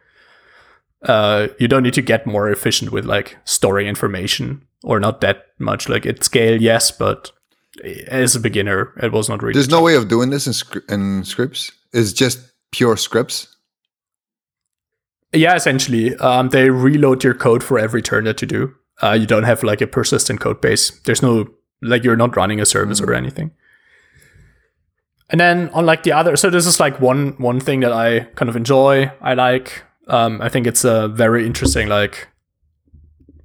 Uh, 1.02 1.48
you 1.58 1.66
don't 1.66 1.82
need 1.82 1.94
to 1.94 2.02
get 2.02 2.26
more 2.26 2.48
efficient 2.50 2.92
with 2.92 3.04
like 3.04 3.36
storing 3.44 3.88
information, 3.88 4.64
or 4.84 5.00
not 5.00 5.20
that 5.20 5.46
much. 5.58 5.88
Like 5.88 6.06
at 6.06 6.22
scale, 6.22 6.60
yes, 6.62 6.92
but 6.92 7.32
as 8.06 8.36
a 8.36 8.40
beginner, 8.40 8.92
it 9.02 9.10
was 9.10 9.28
not 9.28 9.42
really. 9.42 9.54
There's 9.54 9.68
no 9.68 9.82
way 9.82 9.96
of 9.96 10.06
doing 10.08 10.30
this 10.30 10.46
in, 10.46 10.82
in 10.88 11.24
scripts. 11.24 11.72
It's 11.92 12.12
just 12.12 12.38
pure 12.70 12.96
scripts. 12.96 13.48
Yeah, 15.32 15.54
essentially, 15.54 16.14
um, 16.16 16.50
they 16.50 16.68
reload 16.70 17.24
your 17.24 17.34
code 17.34 17.62
for 17.62 17.78
every 17.78 18.02
turn 18.02 18.24
that 18.24 18.42
you 18.42 18.48
do. 18.48 18.74
Uh, 19.02 19.12
you 19.12 19.26
don't 19.26 19.44
have 19.44 19.62
like 19.62 19.80
a 19.80 19.86
persistent 19.86 20.40
code 20.40 20.60
base. 20.60 20.90
There's 21.04 21.22
no 21.22 21.48
like 21.80 22.04
you're 22.04 22.16
not 22.16 22.36
running 22.36 22.60
a 22.60 22.66
service 22.66 23.00
mm-hmm. 23.00 23.10
or 23.10 23.14
anything. 23.14 23.52
And 25.30 25.40
then 25.40 25.70
on 25.70 25.86
like 25.86 26.02
the 26.02 26.12
other, 26.12 26.36
so 26.36 26.50
this 26.50 26.66
is 26.66 26.78
like 26.78 27.00
one 27.00 27.32
one 27.38 27.58
thing 27.58 27.80
that 27.80 27.92
I 27.92 28.20
kind 28.34 28.48
of 28.48 28.56
enjoy. 28.56 29.10
I 29.20 29.34
like. 29.34 29.82
Um, 30.08 30.42
I 30.42 30.48
think 30.48 30.66
it's 30.66 30.84
a 30.84 31.08
very 31.08 31.46
interesting 31.46 31.88
like 31.88 32.28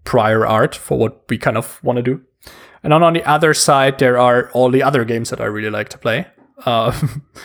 prior 0.04 0.46
art 0.46 0.76
for 0.76 0.98
what 0.98 1.24
we 1.30 1.38
kind 1.38 1.58
of 1.58 1.82
want 1.84 1.98
to 1.98 2.04
do. 2.04 2.22
And 2.84 2.92
then 2.92 3.04
on 3.04 3.14
the 3.14 3.24
other 3.26 3.54
side, 3.54 4.00
there 4.00 4.18
are 4.18 4.50
all 4.52 4.70
the 4.70 4.84
other 4.84 5.06
games 5.06 5.30
that 5.30 5.40
I 5.40 5.46
really 5.46 5.70
like 5.70 5.90
to 5.90 5.98
play. 5.98 6.28
Uh, 6.66 6.98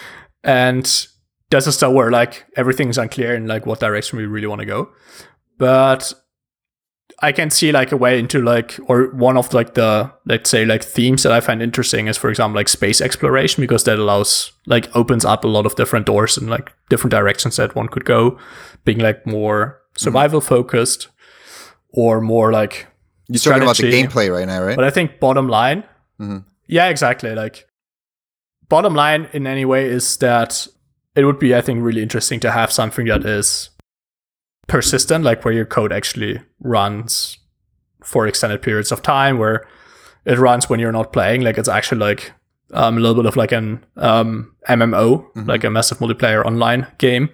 and 0.45 1.07
this 1.53 1.67
is 1.67 1.75
stuff 1.77 1.93
where 1.93 2.11
like 2.11 2.47
everything's 2.57 2.99
unclear 2.99 3.35
in 3.35 3.47
like 3.47 3.67
what 3.67 3.81
direction 3.81 4.19
we 4.19 4.27
really 4.27 4.47
want 4.47 4.61
to 4.61 4.67
go. 4.67 4.91
But 5.59 6.13
I 7.21 7.31
can 7.31 7.51
see 7.51 7.71
like 7.71 7.93
a 7.93 7.97
way 7.97 8.19
into 8.19 8.43
like 8.43 8.81
or 8.87 9.11
one 9.13 9.37
of 9.37 9.53
like 9.55 9.75
the 9.75 10.13
let's 10.25 10.51
say 10.51 10.65
like 10.65 10.83
themes 10.83 11.23
that 11.23 11.33
I 11.33 11.41
find 11.41 11.63
interesting 11.63 12.09
is 12.09 12.17
for 12.17 12.31
example 12.31 12.57
like 12.57 12.69
space 12.69 13.01
exploration 13.01 13.61
because 13.61 13.85
that 13.85 13.99
allows 13.99 14.53
like 14.67 14.95
opens 14.97 15.25
up 15.25 15.45
a 15.45 15.49
lot 15.49 15.67
of 15.67 15.77
different 15.77 16.07
doors 16.07 16.37
and 16.37 16.49
like 16.51 16.73
different 16.89 17.13
directions 17.13 17.57
that 17.57 17.75
one 17.75 17.89
could 17.89 18.05
go, 18.05 18.39
being 18.85 18.99
like 18.99 19.27
more 19.27 19.81
survival 19.97 20.41
mm-hmm. 20.41 20.49
focused 20.49 21.09
or 21.91 22.21
more 22.21 22.51
like 22.51 22.87
you're 23.29 23.39
talking 23.39 23.63
about 23.63 23.77
the 23.77 23.93
gameplay 23.93 24.33
right 24.33 24.47
now, 24.47 24.63
right? 24.63 24.77
But 24.77 24.85
I 24.85 24.91
think 24.91 25.21
bottom 25.21 25.49
line, 25.49 25.85
mm-hmm. 26.19 26.39
yeah, 26.67 26.89
exactly. 26.89 27.35
Like 27.35 27.69
bottom 28.69 28.95
line 28.95 29.29
in 29.33 29.47
any 29.47 29.65
way 29.65 29.87
is 29.87 30.17
that 30.19 30.67
it 31.15 31.25
would 31.25 31.39
be, 31.39 31.55
I 31.55 31.61
think, 31.61 31.83
really 31.83 32.03
interesting 32.03 32.41
to 32.41 32.51
have 32.51 32.73
something 32.73 33.07
that 33.07 33.25
is 33.25 33.71
persistent, 34.67 35.25
like 35.25 35.45
where 35.45 35.55
your 35.55 35.67
code 35.67 35.93
actually 35.93 36.41
runs 36.61 37.39
for 38.03 38.27
extended 38.27 38.63
periods 38.63 38.93
of 38.93 39.03
time, 39.03 39.39
where 39.39 39.67
it 40.25 40.39
runs 40.39 40.69
when 40.69 40.81
you're 40.81 40.93
not 40.93 41.13
playing. 41.13 41.43
Like 41.43 41.59
it's 41.59 41.69
actually 41.69 41.99
like 41.99 42.33
um, 42.73 42.97
a 42.97 43.01
little 43.01 43.17
bit 43.17 43.27
of 43.27 43.37
like 43.37 43.53
an 43.53 43.85
um, 43.97 44.55
MMO, 44.69 45.25
mm-hmm. 45.35 45.49
like 45.49 45.65
a 45.65 45.71
massive 45.71 45.99
multiplayer 45.99 46.45
online 46.45 46.87
game 46.99 47.29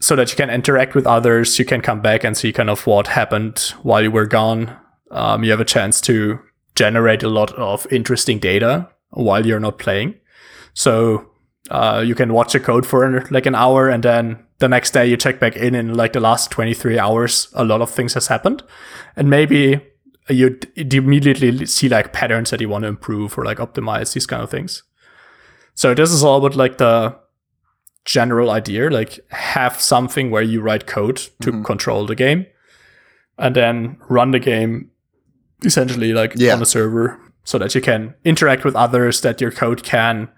so 0.00 0.14
that 0.16 0.30
you 0.30 0.36
can 0.36 0.50
interact 0.50 0.94
with 0.94 1.06
others. 1.06 1.58
You 1.58 1.64
can 1.64 1.80
come 1.80 2.02
back 2.02 2.24
and 2.24 2.36
see 2.36 2.52
kind 2.52 2.68
of 2.68 2.86
what 2.86 3.06
happened 3.08 3.58
while 3.82 4.02
you 4.02 4.10
were 4.10 4.26
gone. 4.26 4.76
Um, 5.10 5.44
you 5.44 5.50
have 5.50 5.60
a 5.60 5.64
chance 5.64 6.00
to 6.02 6.40
generate 6.74 7.22
a 7.22 7.28
lot 7.28 7.52
of 7.52 7.86
interesting 7.90 8.38
data 8.38 8.90
while 9.10 9.46
you're 9.46 9.60
not 9.60 9.78
playing. 9.78 10.14
So 10.74 11.30
uh, 11.70 12.02
you 12.04 12.14
can 12.14 12.32
watch 12.32 12.52
the 12.52 12.60
code 12.60 12.86
for 12.86 13.26
like 13.30 13.46
an 13.46 13.54
hour 13.54 13.88
and 13.88 14.02
then 14.02 14.38
the 14.58 14.68
next 14.68 14.90
day 14.92 15.06
you 15.06 15.16
check 15.16 15.40
back 15.40 15.56
in 15.56 15.74
in 15.74 15.94
like 15.94 16.12
the 16.12 16.20
last 16.20 16.50
23 16.50 16.98
hours 16.98 17.48
a 17.54 17.64
lot 17.64 17.80
of 17.80 17.90
things 17.90 18.14
has 18.14 18.26
happened 18.26 18.62
and 19.16 19.30
maybe 19.30 19.80
you, 20.28 20.58
you 20.74 20.86
immediately 20.92 21.66
see 21.66 21.88
like 21.88 22.12
patterns 22.12 22.50
that 22.50 22.60
you 22.60 22.68
want 22.68 22.82
to 22.82 22.88
improve 22.88 23.36
or 23.38 23.44
like 23.44 23.58
optimize 23.58 24.12
these 24.12 24.26
kind 24.26 24.42
of 24.42 24.50
things 24.50 24.82
so 25.74 25.94
this 25.94 26.10
is 26.10 26.22
all 26.22 26.38
about 26.38 26.56
like 26.56 26.78
the 26.78 27.16
general 28.04 28.50
idea 28.50 28.90
like 28.90 29.18
have 29.30 29.80
something 29.80 30.30
where 30.30 30.42
you 30.42 30.60
write 30.60 30.86
code 30.86 31.16
to 31.40 31.50
mm-hmm. 31.50 31.62
control 31.62 32.04
the 32.04 32.14
game 32.14 32.44
and 33.38 33.56
then 33.56 33.96
run 34.08 34.30
the 34.30 34.38
game 34.38 34.90
essentially 35.64 36.12
like 36.12 36.34
yeah. 36.36 36.54
on 36.54 36.60
a 36.60 36.66
server 36.66 37.18
so 37.44 37.58
that 37.58 37.74
you 37.74 37.80
can 37.80 38.14
interact 38.24 38.64
with 38.64 38.76
others 38.76 39.22
that 39.22 39.40
your 39.40 39.50
code 39.50 39.82
can 39.82 40.28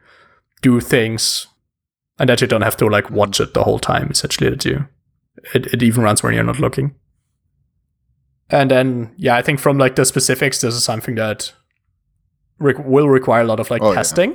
do 0.62 0.80
things 0.80 1.46
and 2.18 2.28
that 2.28 2.40
you 2.40 2.46
don't 2.46 2.62
have 2.62 2.76
to 2.76 2.86
like 2.86 3.10
watch 3.10 3.40
it 3.40 3.54
the 3.54 3.64
whole 3.64 3.78
time 3.78 4.10
essentially 4.10 4.50
that 4.50 4.64
you 4.64 4.86
it, 5.54 5.66
it 5.66 5.82
even 5.82 6.02
runs 6.02 6.22
when 6.22 6.34
you're 6.34 6.42
not 6.42 6.58
looking 6.58 6.94
and 8.50 8.70
then 8.70 9.12
yeah 9.16 9.36
i 9.36 9.42
think 9.42 9.60
from 9.60 9.76
like 9.78 9.96
the 9.96 10.04
specifics 10.04 10.60
this 10.60 10.75
is 10.75 10.82
something 10.84 11.14
that 11.14 11.52
will 12.58 13.08
require 13.08 13.42
a 13.42 13.46
lot 13.46 13.60
of 13.60 13.70
like 13.70 13.82
oh, 13.82 13.94
testing 13.94 14.34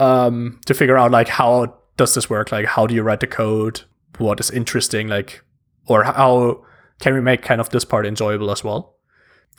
yeah. 0.00 0.24
um 0.24 0.60
to 0.66 0.74
figure 0.74 0.98
out 0.98 1.10
like 1.12 1.28
how 1.28 1.78
does 1.96 2.14
this 2.14 2.30
work? 2.30 2.52
Like, 2.52 2.66
how 2.66 2.86
do 2.86 2.94
you 2.94 3.02
write 3.02 3.20
the 3.20 3.26
code? 3.26 3.82
What 4.18 4.40
is 4.40 4.50
interesting? 4.50 5.08
Like, 5.08 5.42
or 5.86 6.04
how 6.04 6.64
can 7.00 7.14
we 7.14 7.20
make 7.20 7.42
kind 7.42 7.60
of 7.60 7.70
this 7.70 7.84
part 7.84 8.06
enjoyable 8.06 8.50
as 8.50 8.64
well? 8.64 8.96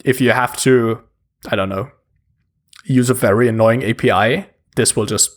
If 0.03 0.19
you 0.19 0.31
have 0.31 0.57
to, 0.57 1.01
I 1.47 1.55
don't 1.55 1.69
know, 1.69 1.91
use 2.85 3.09
a 3.09 3.13
very 3.13 3.47
annoying 3.47 3.83
API, 3.83 4.47
this 4.75 4.95
will 4.95 5.05
just 5.05 5.29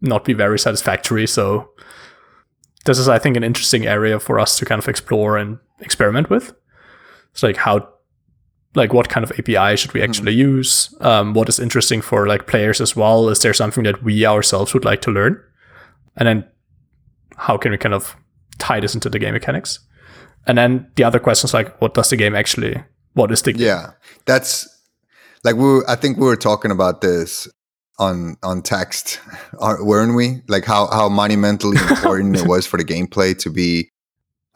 not 0.00 0.24
be 0.24 0.32
very 0.32 0.58
satisfactory. 0.58 1.26
So, 1.26 1.70
this 2.84 2.98
is, 2.98 3.08
I 3.08 3.18
think, 3.18 3.36
an 3.36 3.44
interesting 3.44 3.86
area 3.86 4.18
for 4.18 4.40
us 4.40 4.58
to 4.58 4.64
kind 4.64 4.78
of 4.80 4.88
explore 4.88 5.36
and 5.36 5.58
experiment 5.80 6.30
with. 6.30 6.54
It's 7.32 7.42
like 7.42 7.56
how, 7.56 7.88
like, 8.74 8.92
what 8.92 9.08
kind 9.08 9.24
of 9.24 9.32
API 9.38 9.76
should 9.76 9.92
we 9.92 10.02
actually 10.02 10.32
mm-hmm. 10.32 10.56
use? 10.56 10.94
Um, 11.00 11.34
what 11.34 11.48
is 11.48 11.60
interesting 11.60 12.00
for 12.00 12.26
like 12.26 12.46
players 12.46 12.80
as 12.80 12.96
well? 12.96 13.28
Is 13.28 13.40
there 13.40 13.54
something 13.54 13.84
that 13.84 14.02
we 14.02 14.24
ourselves 14.24 14.72
would 14.74 14.84
like 14.84 15.02
to 15.02 15.10
learn? 15.10 15.42
and 16.18 16.26
then 16.26 16.44
how 17.36 17.56
can 17.56 17.70
we 17.70 17.78
kind 17.78 17.94
of 17.94 18.16
tie 18.58 18.80
this 18.80 18.94
into 18.94 19.08
the 19.08 19.18
game 19.18 19.32
mechanics? 19.32 19.80
And 20.46 20.58
then 20.58 20.90
the 20.96 21.04
other 21.04 21.18
question 21.18 21.46
is 21.46 21.54
like, 21.54 21.80
what 21.80 21.94
does 21.94 22.10
the 22.10 22.16
game 22.16 22.34
actually? 22.34 22.82
What 23.14 23.30
is 23.32 23.42
the 23.42 23.52
game? 23.52 23.66
Yeah, 23.66 23.92
that's 24.26 24.68
like 25.44 25.54
we. 25.54 25.62
Were, 25.62 25.84
I 25.88 25.94
think 25.94 26.18
we 26.18 26.26
were 26.26 26.36
talking 26.36 26.70
about 26.70 27.00
this 27.00 27.48
on 27.98 28.36
on 28.42 28.62
text, 28.62 29.20
weren't 29.80 30.14
we? 30.14 30.42
Like 30.48 30.64
how 30.64 30.86
how 30.88 31.08
monumentally 31.08 31.78
important 31.88 32.36
it 32.36 32.46
was 32.46 32.66
for 32.66 32.76
the 32.76 32.84
gameplay 32.84 33.36
to 33.38 33.50
be 33.50 33.90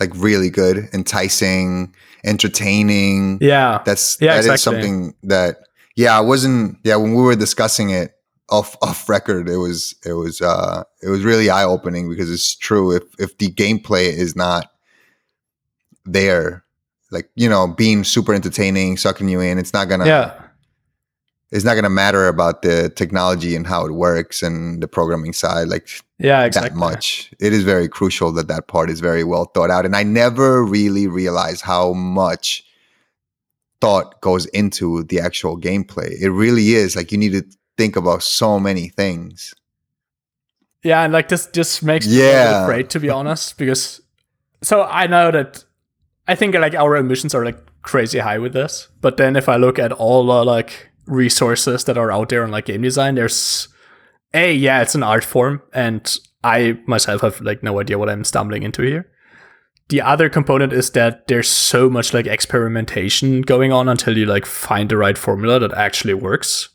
like 0.00 0.10
really 0.16 0.50
good, 0.50 0.88
enticing, 0.92 1.94
entertaining. 2.24 3.38
Yeah, 3.40 3.82
that's 3.84 4.20
yeah, 4.20 4.32
that 4.32 4.38
exactly. 4.38 4.54
is 4.54 4.62
something 4.62 5.14
that 5.24 5.58
yeah, 5.96 6.16
I 6.16 6.20
wasn't. 6.20 6.78
Yeah, 6.84 6.96
when 6.96 7.14
we 7.14 7.22
were 7.22 7.36
discussing 7.36 7.90
it, 7.90 8.14
off 8.52 8.76
off 8.82 9.08
record, 9.08 9.48
it 9.48 9.56
was 9.56 9.94
it 10.04 10.12
was 10.12 10.40
uh 10.40 10.84
it 11.02 11.08
was 11.08 11.24
really 11.24 11.50
eye 11.50 11.64
opening 11.64 12.08
because 12.08 12.30
it's 12.30 12.54
true. 12.54 12.94
If 12.94 13.02
if 13.18 13.38
the 13.38 13.48
gameplay 13.48 14.12
is 14.12 14.36
not 14.36 14.70
there, 16.04 16.64
like 17.10 17.28
you 17.34 17.48
know, 17.48 17.66
being 17.66 18.04
super 18.04 18.34
entertaining, 18.34 18.96
sucking 18.96 19.28
you 19.28 19.40
in, 19.40 19.58
it's 19.58 19.72
not 19.72 19.88
gonna 19.88 20.06
yeah. 20.06 20.40
It's 21.52 21.64
not 21.64 21.74
gonna 21.74 21.90
matter 21.90 22.28
about 22.28 22.62
the 22.62 22.88
technology 22.88 23.54
and 23.54 23.66
how 23.66 23.84
it 23.84 23.92
works 23.92 24.42
and 24.42 24.82
the 24.82 24.88
programming 24.88 25.34
side, 25.34 25.68
like 25.68 25.88
yeah, 26.18 26.44
exactly. 26.44 26.70
that 26.70 26.76
much. 26.76 27.32
It 27.38 27.52
is 27.52 27.62
very 27.62 27.88
crucial 27.88 28.32
that 28.32 28.48
that 28.48 28.68
part 28.68 28.88
is 28.88 29.00
very 29.00 29.22
well 29.22 29.44
thought 29.44 29.70
out, 29.70 29.84
and 29.84 29.94
I 29.94 30.02
never 30.02 30.64
really 30.64 31.06
realized 31.08 31.62
how 31.62 31.92
much 31.92 32.64
thought 33.82 34.20
goes 34.22 34.46
into 34.46 35.02
the 35.04 35.20
actual 35.20 35.58
gameplay. 35.58 36.18
It 36.20 36.30
really 36.30 36.72
is 36.74 36.96
like 36.96 37.12
you 37.12 37.18
need 37.18 37.32
to 37.32 37.44
think 37.76 37.96
about 37.96 38.22
so 38.22 38.58
many 38.58 38.88
things. 38.88 39.54
Yeah, 40.82 41.02
and 41.02 41.12
like 41.12 41.28
this 41.28 41.48
just 41.48 41.82
makes 41.82 42.06
me 42.06 42.18
yeah. 42.18 42.64
afraid 42.64 42.88
to 42.90 43.00
be 43.00 43.10
honest, 43.18 43.58
because 43.58 44.00
so 44.62 44.84
I 44.84 45.06
know 45.06 45.30
that 45.30 45.64
I 46.26 46.34
think 46.34 46.54
like 46.54 46.74
our 46.74 46.96
ambitions 46.96 47.34
are 47.34 47.44
like 47.44 47.58
crazy 47.82 48.20
high 48.20 48.38
with 48.38 48.52
this, 48.52 48.88
but 49.00 49.16
then 49.16 49.36
if 49.36 49.48
I 49.48 49.56
look 49.56 49.78
at 49.78 49.92
all 49.92 50.24
the 50.24 50.44
like 50.44 50.91
resources 51.12 51.84
that 51.84 51.98
are 51.98 52.10
out 52.10 52.28
there 52.28 52.44
on 52.44 52.50
like 52.50 52.66
game 52.66 52.82
design, 52.82 53.14
there's 53.14 53.68
a 54.34 54.52
yeah, 54.52 54.82
it's 54.82 54.94
an 54.94 55.02
art 55.02 55.24
form, 55.24 55.62
and 55.72 56.18
I 56.42 56.78
myself 56.86 57.20
have 57.20 57.40
like 57.40 57.62
no 57.62 57.80
idea 57.80 57.98
what 57.98 58.08
I'm 58.08 58.24
stumbling 58.24 58.62
into 58.62 58.82
here. 58.82 59.08
The 59.88 60.00
other 60.00 60.30
component 60.30 60.72
is 60.72 60.90
that 60.90 61.26
there's 61.26 61.48
so 61.48 61.90
much 61.90 62.14
like 62.14 62.26
experimentation 62.26 63.42
going 63.42 63.72
on 63.72 63.88
until 63.88 64.16
you 64.16 64.26
like 64.26 64.46
find 64.46 64.88
the 64.88 64.96
right 64.96 65.18
formula 65.18 65.58
that 65.60 65.74
actually 65.74 66.14
works 66.14 66.70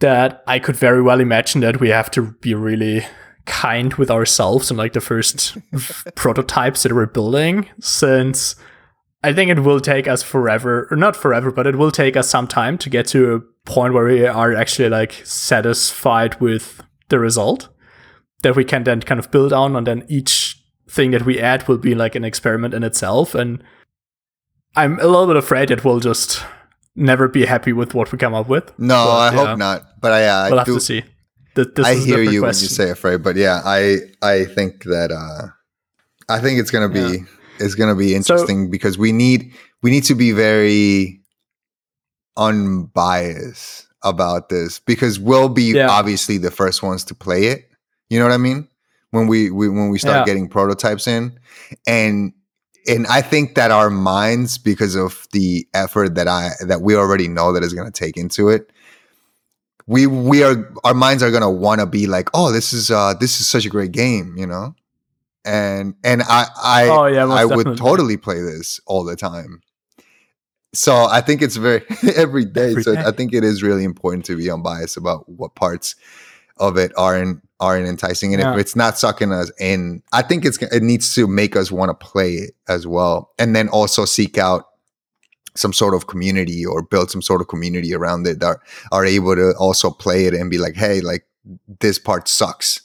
that 0.00 0.42
I 0.46 0.58
could 0.58 0.76
very 0.76 1.02
well 1.02 1.20
imagine 1.20 1.60
that 1.60 1.80
we 1.80 1.88
have 1.88 2.10
to 2.12 2.32
be 2.40 2.54
really 2.54 3.04
kind 3.46 3.94
with 3.94 4.10
ourselves 4.10 4.70
and 4.70 4.78
like 4.78 4.92
the 4.92 5.00
first 5.00 5.56
prototypes 6.14 6.82
that 6.82 6.92
we're 6.92 7.06
building 7.06 7.68
since 7.80 8.56
I 9.22 9.32
think 9.32 9.50
it 9.50 9.60
will 9.60 9.80
take 9.80 10.08
us 10.08 10.22
forever 10.22 10.88
or 10.90 10.96
not 10.96 11.16
forever 11.16 11.50
but 11.50 11.66
it 11.66 11.76
will 11.76 11.90
take 11.90 12.16
us 12.16 12.28
some 12.28 12.46
time 12.46 12.78
to 12.78 12.90
get 12.90 13.06
to 13.08 13.34
a 13.34 13.40
point 13.68 13.94
where 13.94 14.06
we 14.06 14.26
are 14.26 14.54
actually 14.54 14.88
like 14.88 15.20
satisfied 15.24 16.40
with 16.40 16.82
the 17.08 17.18
result 17.18 17.68
that 18.42 18.56
we 18.56 18.64
can 18.64 18.84
then 18.84 19.00
kind 19.00 19.18
of 19.18 19.30
build 19.30 19.52
on 19.52 19.76
and 19.76 19.86
then 19.86 20.04
each 20.08 20.62
thing 20.88 21.10
that 21.10 21.24
we 21.24 21.38
add 21.38 21.68
will 21.68 21.78
be 21.78 21.94
like 21.94 22.14
an 22.14 22.24
experiment 22.24 22.74
in 22.74 22.82
itself 22.82 23.34
and 23.34 23.62
I'm 24.76 24.98
a 25.00 25.06
little 25.06 25.26
bit 25.26 25.36
afraid 25.36 25.68
that 25.68 25.84
we'll 25.84 26.00
just 26.00 26.44
never 26.94 27.28
be 27.28 27.44
happy 27.44 27.72
with 27.72 27.94
what 27.94 28.12
we 28.12 28.18
come 28.18 28.34
up 28.34 28.48
with. 28.48 28.72
No, 28.78 28.94
but, 28.94 29.10
I 29.10 29.34
yeah. 29.34 29.46
hope 29.46 29.58
not. 29.58 29.82
But 30.00 30.12
I, 30.12 30.26
uh, 30.26 30.48
we'll 30.50 30.60
I 30.60 30.64
have 30.64 30.66
to 30.66 30.80
see. 30.80 31.04
Th- 31.56 31.68
I 31.78 31.94
hear 31.94 32.22
you 32.22 32.40
question. 32.40 32.42
when 32.42 32.48
you 32.48 32.52
say 32.52 32.90
afraid, 32.90 33.22
but 33.22 33.36
yeah, 33.36 33.60
I 33.64 33.98
I 34.22 34.44
think 34.44 34.84
that 34.84 35.10
uh, 35.10 35.48
I 36.28 36.40
think 36.40 36.60
it's 36.60 36.70
gonna 36.70 36.88
be 36.88 37.00
yeah. 37.00 37.24
It's 37.60 37.74
gonna 37.74 37.94
be 37.94 38.14
interesting 38.14 38.64
so, 38.66 38.70
because 38.70 38.98
we 38.98 39.12
need 39.12 39.52
we 39.82 39.90
need 39.90 40.04
to 40.04 40.14
be 40.14 40.32
very 40.32 41.20
unbiased 42.36 43.86
about 44.02 44.48
this 44.48 44.78
because 44.78 45.18
we'll 45.18 45.48
be 45.48 45.72
Yeah. 45.74 45.88
obviously 45.90 46.38
the 46.38 46.50
first 46.50 46.82
ones 46.82 47.04
to 47.04 47.14
play 47.14 47.46
it. 47.46 47.70
You 48.08 48.18
know 48.18 48.24
what 48.24 48.32
I 48.34 48.38
mean? 48.38 48.66
When 49.10 49.26
we, 49.26 49.50
we 49.50 49.68
when 49.68 49.88
we 49.90 49.98
start 49.98 50.18
Yeah. 50.18 50.24
getting 50.24 50.48
prototypes 50.48 51.06
in, 51.06 51.38
and 51.86 52.32
and 52.88 53.06
I 53.08 53.20
think 53.22 53.56
that 53.56 53.70
our 53.70 53.90
minds, 53.90 54.56
because 54.56 54.94
of 54.94 55.26
the 55.32 55.66
effort 55.74 56.14
that 56.14 56.28
I 56.28 56.50
that 56.66 56.80
we 56.80 56.94
already 56.94 57.28
know 57.28 57.52
that 57.52 57.62
is 57.62 57.74
going 57.74 57.90
to 57.90 58.04
take 58.04 58.16
into 58.16 58.48
it, 58.48 58.70
we 59.86 60.06
we 60.06 60.42
are 60.44 60.72
our 60.84 60.94
minds 60.94 61.22
are 61.22 61.30
going 61.30 61.42
to 61.42 61.50
want 61.50 61.80
to 61.80 61.86
be 61.86 62.06
like, 62.06 62.28
oh, 62.34 62.52
this 62.52 62.72
is 62.72 62.90
uh 62.90 63.14
this 63.20 63.40
is 63.40 63.46
such 63.48 63.66
a 63.66 63.68
great 63.68 63.92
game, 63.92 64.34
you 64.38 64.46
know, 64.46 64.74
and 65.44 65.94
and 66.04 66.22
I 66.22 66.46
I 66.62 66.88
oh 66.88 67.06
yeah, 67.06 67.26
I 67.26 67.44
would 67.44 67.76
totally 67.76 68.16
play 68.16 68.40
this 68.40 68.80
all 68.86 69.04
the 69.04 69.16
time. 69.16 69.62
So 70.72 70.94
I 70.94 71.20
think 71.20 71.42
it's 71.42 71.56
very 71.56 71.82
every 72.16 72.44
day. 72.44 72.70
Every 72.70 72.82
so 72.82 72.94
day. 72.94 73.02
I 73.04 73.10
think 73.10 73.32
it 73.34 73.44
is 73.44 73.62
really 73.62 73.84
important 73.84 74.24
to 74.26 74.36
be 74.36 74.50
unbiased 74.50 74.96
about 74.96 75.28
what 75.28 75.54
parts 75.54 75.96
of 76.58 76.76
it 76.76 76.92
aren't 76.96 77.42
aren't 77.58 77.86
enticing, 77.86 78.32
and 78.34 78.42
Yeah. 78.42 78.52
if 78.52 78.58
it's 78.58 78.76
not 78.76 78.98
sucking 78.98 79.32
us 79.32 79.50
in, 79.58 80.02
I 80.12 80.22
think 80.22 80.44
it's 80.44 80.58
it 80.58 80.82
needs 80.82 81.14
to 81.14 81.26
make 81.26 81.56
us 81.56 81.70
want 81.72 81.90
to 81.90 82.06
play 82.06 82.34
it 82.34 82.54
as 82.68 82.86
well, 82.86 83.30
and 83.38 83.56
then 83.56 83.68
also 83.68 84.04
seek 84.04 84.38
out 84.38 84.66
some 85.56 85.72
sort 85.72 85.94
of 85.94 86.06
community 86.06 86.64
or 86.64 86.82
build 86.82 87.10
some 87.10 87.22
sort 87.22 87.40
of 87.40 87.48
community 87.48 87.92
around 87.92 88.26
it 88.26 88.38
that 88.40 88.46
are, 88.46 88.62
are 88.92 89.04
able 89.04 89.34
to 89.34 89.52
also 89.58 89.90
play 89.90 90.26
it 90.26 90.34
and 90.34 90.48
be 90.48 90.58
like, 90.58 90.76
hey, 90.76 91.00
like 91.00 91.26
this 91.80 91.98
part 91.98 92.28
sucks. 92.28 92.82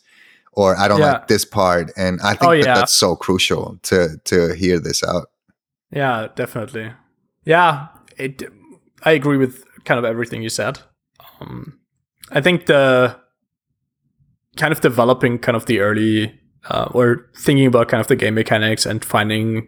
Or 0.56 0.78
I 0.78 0.88
don't 0.88 1.00
Yeah. 1.00 1.14
like 1.14 1.28
this 1.28 1.44
part, 1.46 1.92
and 1.98 2.20
I 2.22 2.30
think 2.36 2.44
Oh, 2.44 2.52
that 2.52 2.66
yeah. 2.66 2.74
that's 2.76 2.94
so 2.94 3.16
crucial 3.16 3.78
to 3.84 4.18
to 4.26 4.54
hear 4.56 4.80
this 4.80 5.04
out. 5.04 5.28
Yeah, 5.92 6.28
definitely. 6.36 6.92
Yeah, 7.46 7.88
it. 8.18 8.44
I 9.04 9.12
agree 9.12 9.38
with 9.38 9.64
kind 9.84 10.00
of 10.00 10.06
everything 10.06 10.42
you 10.42 10.50
said. 10.50 10.80
Um, 11.42 11.80
I 12.32 12.42
think 12.42 12.66
the 12.66 13.16
kind 14.58 14.72
of 14.72 14.82
developing 14.82 15.38
kind 15.40 15.56
of 15.56 15.66
the 15.66 15.80
early 15.82 16.40
uh, 16.70 16.88
or 16.92 17.30
thinking 17.38 17.68
about 17.68 17.90
kind 17.90 18.02
of 18.02 18.08
the 18.08 18.16
game 18.16 18.36
mechanics 18.36 18.86
and 18.86 19.04
finding 19.06 19.68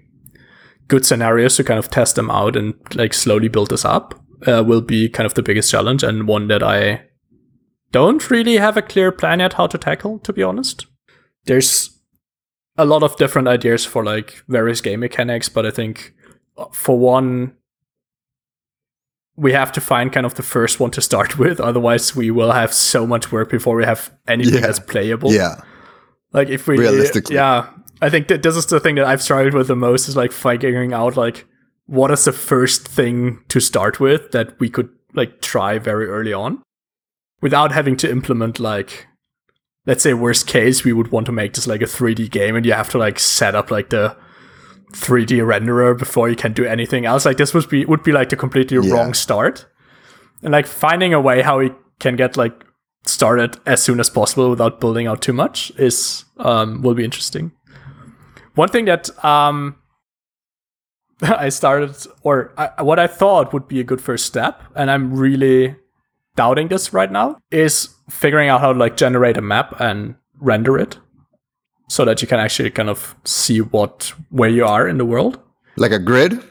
good 0.87 1.05
scenarios 1.05 1.57
to 1.57 1.63
kind 1.63 1.77
of 1.79 1.89
test 1.89 2.15
them 2.15 2.31
out 2.31 2.55
and 2.55 2.73
like 2.95 3.13
slowly 3.13 3.49
build 3.49 3.69
this 3.69 3.83
up 3.85 4.15
uh, 4.47 4.63
will 4.65 4.81
be 4.81 5.09
kind 5.09 5.25
of 5.25 5.33
the 5.33 5.43
biggest 5.43 5.69
challenge 5.69 6.01
and 6.03 6.27
one 6.27 6.47
that 6.47 6.63
I 6.63 7.03
don't 7.91 8.29
really 8.29 8.57
have 8.57 8.77
a 8.77 8.81
clear 8.81 9.11
plan 9.11 9.39
yet 9.39 9.53
how 9.53 9.67
to 9.67 9.77
tackle. 9.77 10.19
To 10.19 10.33
be 10.33 10.43
honest, 10.43 10.85
there's 11.45 11.97
a 12.77 12.85
lot 12.85 13.03
of 13.03 13.15
different 13.17 13.47
ideas 13.47 13.85
for 13.85 14.03
like 14.03 14.43
various 14.47 14.81
game 14.81 14.99
mechanics, 14.99 15.49
but 15.49 15.65
I 15.65 15.71
think 15.71 16.13
uh, 16.57 16.65
for 16.71 16.97
one, 16.97 17.55
we 19.35 19.53
have 19.53 19.71
to 19.73 19.81
find 19.81 20.11
kind 20.11 20.25
of 20.25 20.35
the 20.35 20.43
first 20.43 20.79
one 20.79 20.91
to 20.91 21.01
start 21.01 21.37
with. 21.43 21.59
Otherwise, 21.59 22.15
we 22.15 22.31
will 22.31 22.51
have 22.51 22.73
so 22.73 23.05
much 23.07 23.31
work 23.31 23.49
before 23.49 23.75
we 23.75 23.85
have 23.85 24.11
anything 24.27 24.55
Yeah. 24.55 24.61
that's 24.61 24.79
playable. 24.79 25.31
Yeah, 25.31 25.55
Like 26.33 26.49
if 26.49 26.67
we 26.67 26.77
Realistically. 26.77 27.35
yeah, 27.35 27.69
I 28.01 28.09
think 28.09 28.27
that 28.27 28.43
this 28.43 28.55
is 28.55 28.65
the 28.67 28.79
thing 28.79 28.95
that 28.95 29.05
I've 29.05 29.21
struggled 29.21 29.53
with 29.53 29.67
the 29.67 29.75
most 29.75 30.07
is 30.07 30.15
like 30.15 30.31
figuring 30.31 30.93
out 30.93 31.15
like 31.17 31.45
what 31.85 32.11
is 32.11 32.25
the 32.25 32.33
first 32.33 32.87
thing 32.87 33.39
to 33.47 33.59
start 33.59 33.99
with 33.99 34.31
that 34.31 34.59
we 34.59 34.69
could 34.69 34.89
like 35.13 35.41
try 35.41 35.79
very 35.79 36.07
early 36.07 36.33
on 36.33 36.61
without 37.41 37.71
having 37.71 37.95
to 37.97 38.09
implement 38.09 38.59
like 38.59 39.07
let's 39.85 40.03
say 40.03 40.13
worst 40.13 40.47
case 40.47 40.83
we 40.83 40.93
would 40.93 41.11
want 41.11 41.25
to 41.25 41.31
make 41.31 41.53
this 41.53 41.67
like 41.67 41.81
a 41.81 41.85
3D 41.85 42.29
game 42.31 42.55
and 42.55 42.65
you 42.65 42.73
have 42.73 42.89
to 42.89 42.97
like 42.97 43.19
set 43.19 43.55
up 43.55 43.71
like 43.71 43.89
the 43.89 44.15
3D 44.93 45.39
renderer 45.45 45.97
before 45.97 46.29
you 46.29 46.35
can 46.35 46.53
do 46.53 46.65
anything 46.65 47.05
else 47.05 47.25
like 47.25 47.37
this 47.37 47.53
would 47.53 47.69
be 47.69 47.85
would 47.85 48.03
be 48.03 48.11
like 48.11 48.29
the 48.29 48.35
completely 48.35 48.77
Yeah. 48.85 48.93
wrong 48.93 49.13
start 49.13 49.65
and 50.43 50.51
like 50.51 50.65
finding 50.67 51.13
a 51.13 51.21
way 51.21 51.41
how 51.41 51.59
we 51.59 51.71
can 51.99 52.15
get 52.15 52.37
like 52.37 52.63
started 53.05 53.57
as 53.65 53.81
soon 53.81 53.99
as 53.99 54.09
possible 54.09 54.49
without 54.49 54.79
building 54.79 55.07
out 55.07 55.21
too 55.21 55.33
much 55.33 55.71
is 55.77 56.25
um, 56.37 56.81
will 56.81 56.93
be 56.93 57.03
interesting. 57.05 57.51
One 58.55 58.67
thing 58.69 58.85
that 58.85 59.09
um, 59.23 59.77
I 61.21 61.49
started, 61.49 61.95
or 62.23 62.53
I, 62.57 62.83
what 62.83 62.99
I 62.99 63.07
thought 63.07 63.53
would 63.53 63.67
be 63.67 63.79
a 63.79 63.83
good 63.83 64.01
first 64.01 64.25
step, 64.25 64.61
and 64.75 64.91
I'm 64.91 65.13
really 65.15 65.75
doubting 66.37 66.69
this 66.69 66.93
right 66.93 67.11
now, 67.11 67.37
is 67.51 67.89
figuring 68.09 68.47
out 68.47 68.61
how 68.61 68.71
to 68.71 68.79
like 68.79 68.95
generate 68.95 69.35
a 69.37 69.41
map 69.41 69.75
and 69.81 70.15
render 70.39 70.77
it, 70.79 70.97
so 71.89 72.05
that 72.05 72.21
you 72.21 72.27
can 72.27 72.39
actually 72.39 72.69
kind 72.69 72.89
of 72.89 73.15
see 73.25 73.59
what 73.59 74.13
where 74.29 74.49
you 74.49 74.65
are 74.65 74.87
in 74.87 74.97
the 74.97 75.05
world. 75.05 75.39
like 75.75 75.91
a 75.91 75.99
grid. 75.99 76.41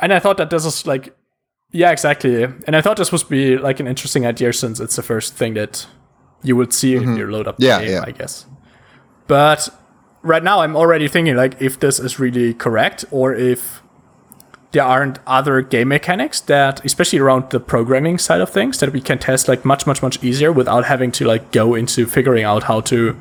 And 0.00 0.12
I 0.12 0.18
thought 0.18 0.38
that 0.38 0.50
this 0.50 0.64
is 0.64 0.86
like, 0.86 1.14
yeah, 1.70 1.92
exactly. 1.92 2.42
And 2.42 2.74
I 2.74 2.80
thought 2.80 2.96
this 2.96 3.12
would 3.12 3.28
be 3.28 3.56
like 3.56 3.78
an 3.80 3.86
interesting 3.86 4.26
idea 4.26 4.52
since 4.52 4.80
it's 4.80 4.96
the 4.96 5.02
first 5.02 5.34
thing 5.36 5.54
that 5.54 5.86
you 6.42 6.56
would 6.56 6.72
see 6.72 6.94
if 6.96 7.02
you 7.02 7.26
load 7.26 7.46
up 7.46 7.56
Mm-hmm. 7.58 7.64
Yeah, 7.64 7.80
game, 7.80 7.90
yeah. 7.92 8.04
I 8.04 8.10
guess. 8.10 8.46
But 9.28 9.68
right 10.22 10.42
now, 10.42 10.60
I'm 10.60 10.76
already 10.76 11.08
thinking 11.08 11.36
like 11.36 11.62
if 11.62 11.78
this 11.78 12.00
is 12.00 12.18
really 12.18 12.52
correct 12.54 13.04
or 13.10 13.32
if 13.32 13.82
there 14.74 14.84
aren't 14.84 15.20
other 15.26 15.62
game 15.62 15.88
mechanics 15.88 16.40
that, 16.42 16.84
especially 16.84 17.20
around 17.20 17.48
the 17.50 17.60
programming 17.60 18.18
side 18.18 18.40
of 18.40 18.50
things, 18.50 18.80
that 18.80 18.92
we 18.92 19.00
can 19.00 19.18
test 19.18 19.46
like 19.48 19.64
much, 19.64 19.86
much, 19.86 20.02
much 20.02 20.22
easier 20.22 20.52
without 20.52 20.84
having 20.84 21.12
to 21.12 21.24
like 21.24 21.52
go 21.52 21.74
into 21.74 22.06
figuring 22.06 22.44
out 22.44 22.64
how 22.64 22.80
to 22.80 23.16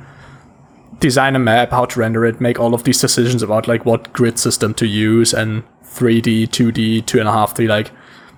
design 0.99 1.35
a 1.35 1.39
map, 1.39 1.69
how 1.69 1.85
to 1.85 1.99
render 1.99 2.25
it, 2.25 2.41
make 2.41 2.59
all 2.59 2.73
of 2.73 2.83
these 2.83 2.99
decisions 2.99 3.43
about 3.43 3.67
like 3.67 3.85
what 3.85 4.11
grid 4.13 4.39
system 4.39 4.73
to 4.73 4.87
use 4.87 5.31
and 5.33 5.63
3D, 5.85 6.47
2D, 6.47 7.05
two 7.05 7.19
and 7.19 7.29
a 7.29 7.31
half 7.31 7.53
D. 7.53 7.67
Like, 7.67 7.91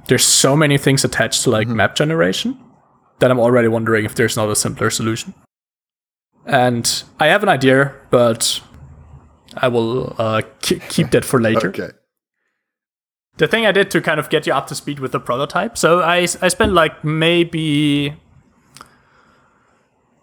there's 0.08 0.26
so 0.26 0.56
many 0.56 0.78
things 0.78 1.06
attached 1.06 1.44
to 1.44 1.50
like 1.50 1.68
map 1.70 1.96
generation 1.96 2.60
that 3.20 3.32
I'm 3.32 3.40
already 3.40 3.70
wondering 3.70 4.04
if 4.04 4.16
there's 4.16 4.36
not 4.36 4.50
a 4.50 4.56
simpler 4.56 4.90
solution. 4.90 5.34
And 6.46 7.04
I 7.20 7.28
have 7.28 7.44
an 7.44 7.50
idea, 7.50 7.96
but 8.10 8.62
I 9.56 9.70
will 9.70 10.14
uh, 10.18 10.42
ke- 10.62 10.82
keep 10.90 11.12
that 11.12 11.24
for 11.24 11.40
later 11.42 11.70
Okay. 11.70 11.92
The 13.38 13.48
thing 13.48 13.66
I 13.66 13.72
did 13.72 13.92
to 13.92 14.02
kind 14.02 14.20
of 14.20 14.30
get 14.30 14.48
you 14.48 14.54
up 14.54 14.68
to 14.68 14.76
speed 14.76 15.00
with 15.00 15.12
the 15.12 15.20
prototype. 15.20 15.78
So 15.78 16.02
I, 16.02 16.28
I 16.42 16.48
spent 16.48 16.74
like 16.74 17.04
maybe 17.04 18.16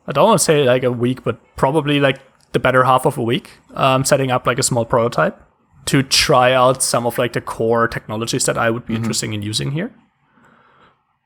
I 0.07 0.13
don't 0.13 0.27
want 0.27 0.41
to 0.41 0.45
say 0.45 0.65
like 0.65 0.83
a 0.83 0.93
week, 0.93 1.23
but 1.23 1.39
probably 1.57 2.01
like 2.01 2.21
the 2.53 2.59
better 2.59 2.85
half 2.85 3.07
of 3.07 3.17
a 3.17 3.23
week, 3.23 3.51
um, 3.75 4.05
setting 4.05 4.31
up 4.31 4.47
like 4.47 4.59
a 4.59 4.63
small 4.63 4.85
prototype 4.85 5.41
to 5.87 6.03
try 6.03 6.53
out 6.53 6.83
some 6.83 7.07
of 7.07 7.19
like 7.19 7.33
the 7.33 7.41
core 7.41 7.89
technologies 7.89 8.45
that 8.47 8.59
I 8.59 8.71
would 8.71 8.87
be 8.87 8.95
interested 8.95 9.33
in 9.33 9.43
using 9.43 9.73
here. 9.73 9.93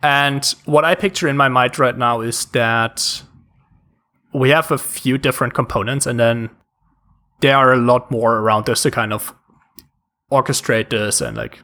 And 0.02 0.44
what 0.66 0.84
I 0.84 0.94
picture 0.94 1.26
in 1.26 1.36
my 1.36 1.48
mind 1.48 1.78
right 1.78 1.96
now 1.96 2.20
is 2.20 2.44
that 2.46 3.22
we 4.32 4.50
have 4.50 4.70
a 4.70 4.78
few 4.78 5.18
different 5.18 5.54
components, 5.54 6.06
and 6.06 6.20
then 6.20 6.50
there 7.40 7.56
are 7.56 7.72
a 7.72 7.78
lot 7.78 8.10
more 8.10 8.36
around 8.36 8.66
this 8.66 8.82
to 8.82 8.90
kind 8.90 9.12
of 9.12 9.34
orchestrate 10.30 10.90
this 10.90 11.20
and 11.20 11.36
like 11.36 11.60